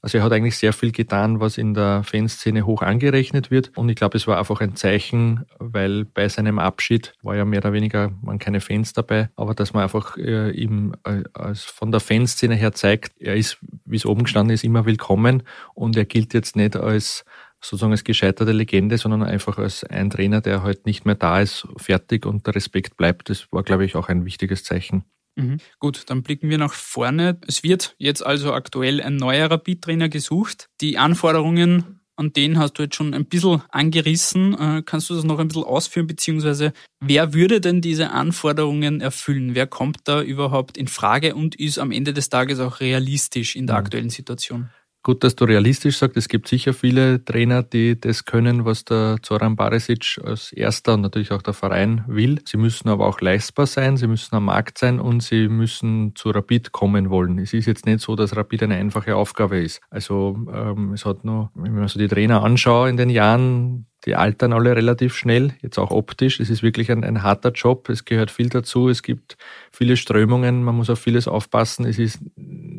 Also 0.01 0.17
er 0.17 0.23
hat 0.23 0.31
eigentlich 0.31 0.57
sehr 0.57 0.73
viel 0.73 0.91
getan, 0.91 1.39
was 1.39 1.57
in 1.57 1.73
der 1.73 2.03
Fanszene 2.03 2.65
hoch 2.65 2.81
angerechnet 2.81 3.51
wird. 3.51 3.71
Und 3.75 3.89
ich 3.89 3.95
glaube, 3.95 4.17
es 4.17 4.27
war 4.27 4.37
einfach 4.37 4.61
ein 4.61 4.75
Zeichen, 4.75 5.45
weil 5.59 6.05
bei 6.05 6.27
seinem 6.29 6.59
Abschied 6.59 7.13
war 7.21 7.35
ja 7.35 7.45
mehr 7.45 7.59
oder 7.59 7.73
weniger 7.73 8.11
man 8.21 8.39
keine 8.39 8.61
Fans 8.61 8.93
dabei, 8.93 9.29
aber 9.35 9.53
dass 9.53 9.73
man 9.73 9.83
einfach 9.83 10.17
äh, 10.17 10.51
ihm 10.51 10.93
äh, 11.03 11.23
als 11.33 11.63
von 11.63 11.91
der 11.91 11.99
Fanszene 11.99 12.55
her 12.55 12.73
zeigt, 12.73 13.13
er 13.19 13.35
ist, 13.35 13.57
wie 13.85 13.97
es 13.97 14.05
oben 14.05 14.23
gestanden 14.23 14.53
ist, 14.53 14.63
immer 14.63 14.85
willkommen 14.85 15.43
und 15.73 15.95
er 15.97 16.05
gilt 16.05 16.33
jetzt 16.33 16.55
nicht 16.55 16.75
als 16.75 17.25
sozusagen 17.61 17.91
als 17.91 18.03
gescheiterte 18.03 18.51
Legende, 18.51 18.97
sondern 18.97 19.23
einfach 19.23 19.57
als 19.57 19.83
ein 19.83 20.09
Trainer, 20.09 20.41
der 20.41 20.63
halt 20.63 20.85
nicht 20.85 21.05
mehr 21.05 21.15
da 21.15 21.41
ist, 21.41 21.67
fertig 21.77 22.25
und 22.25 22.47
der 22.47 22.55
Respekt 22.55 22.97
bleibt. 22.97 23.29
Das 23.29 23.47
war, 23.51 23.63
glaube 23.63 23.85
ich, 23.85 23.95
auch 23.95 24.09
ein 24.09 24.25
wichtiges 24.25 24.63
Zeichen. 24.63 25.03
Mhm. 25.35 25.57
Gut, 25.79 26.03
dann 26.07 26.23
blicken 26.23 26.49
wir 26.49 26.57
nach 26.57 26.73
vorne. 26.73 27.39
Es 27.47 27.63
wird 27.63 27.95
jetzt 27.97 28.25
also 28.25 28.53
aktuell 28.53 29.01
ein 29.01 29.15
neuer 29.15 29.49
Rapid-Trainer 29.49 30.09
gesucht. 30.09 30.67
Die 30.81 30.97
Anforderungen 30.97 32.01
an 32.21 32.33
den 32.33 32.59
hast 32.59 32.73
du 32.73 32.83
jetzt 32.83 32.95
schon 32.95 33.13
ein 33.13 33.25
bisschen 33.25 33.63
angerissen. 33.69 34.53
Äh, 34.53 34.83
kannst 34.85 35.09
du 35.09 35.15
das 35.15 35.23
noch 35.23 35.39
ein 35.39 35.47
bisschen 35.47 35.63
ausführen, 35.63 36.07
beziehungsweise 36.07 36.73
wer 36.99 37.33
würde 37.33 37.61
denn 37.61 37.81
diese 37.81 38.11
Anforderungen 38.11 39.01
erfüllen? 39.01 39.55
Wer 39.55 39.65
kommt 39.65 39.99
da 40.03 40.21
überhaupt 40.21 40.77
in 40.77 40.87
Frage 40.87 41.33
und 41.35 41.55
ist 41.55 41.79
am 41.79 41.91
Ende 41.91 42.13
des 42.13 42.29
Tages 42.29 42.59
auch 42.59 42.79
realistisch 42.79 43.55
in 43.55 43.65
der 43.65 43.77
mhm. 43.77 43.85
aktuellen 43.85 44.09
Situation? 44.09 44.69
Gut, 45.03 45.23
dass 45.23 45.35
du 45.35 45.45
realistisch 45.45 45.97
sagst. 45.97 46.15
Es 46.15 46.27
gibt 46.27 46.47
sicher 46.47 46.75
viele 46.75 47.25
Trainer, 47.25 47.63
die 47.63 47.99
das 47.99 48.25
können, 48.25 48.65
was 48.65 48.85
der 48.85 49.17
Zoran 49.23 49.55
Barisic 49.55 50.19
als 50.23 50.51
erster 50.51 50.93
und 50.93 51.01
natürlich 51.01 51.31
auch 51.31 51.41
der 51.41 51.55
Verein 51.55 52.03
will. 52.07 52.39
Sie 52.45 52.57
müssen 52.57 52.87
aber 52.87 53.07
auch 53.07 53.19
leistbar 53.19 53.65
sein, 53.65 53.97
sie 53.97 54.05
müssen 54.05 54.35
am 54.35 54.45
Markt 54.45 54.77
sein 54.77 54.99
und 54.99 55.23
sie 55.23 55.47
müssen 55.47 56.13
zu 56.15 56.29
Rapid 56.29 56.71
kommen 56.71 57.09
wollen. 57.09 57.39
Es 57.39 57.51
ist 57.51 57.65
jetzt 57.65 57.87
nicht 57.87 58.01
so, 58.01 58.15
dass 58.15 58.35
Rapid 58.35 58.61
eine 58.61 58.75
einfache 58.75 59.15
Aufgabe 59.15 59.57
ist. 59.57 59.81
Also 59.89 60.37
ähm, 60.53 60.93
es 60.93 61.03
hat 61.03 61.25
nur, 61.25 61.49
wenn 61.55 61.73
man 61.73 61.87
so 61.87 61.97
die 61.97 62.07
Trainer 62.07 62.43
anschaut 62.43 62.89
in 62.89 62.97
den 62.97 63.09
Jahren, 63.09 63.87
die 64.05 64.15
altern 64.15 64.53
alle 64.53 64.75
relativ 64.75 65.15
schnell, 65.15 65.53
jetzt 65.61 65.77
auch 65.77 65.91
optisch. 65.91 66.39
Es 66.39 66.49
ist 66.49 66.63
wirklich 66.63 66.91
ein, 66.91 67.03
ein 67.03 67.21
harter 67.21 67.51
Job, 67.51 67.87
es 67.89 68.05
gehört 68.05 68.31
viel 68.31 68.49
dazu, 68.49 68.89
es 68.89 69.03
gibt 69.03 69.37
viele 69.71 69.95
Strömungen, 69.95 70.63
man 70.63 70.75
muss 70.75 70.89
auf 70.89 70.99
vieles 70.99 71.27
aufpassen. 71.27 71.85
Es 71.85 71.99
ist 71.99 72.19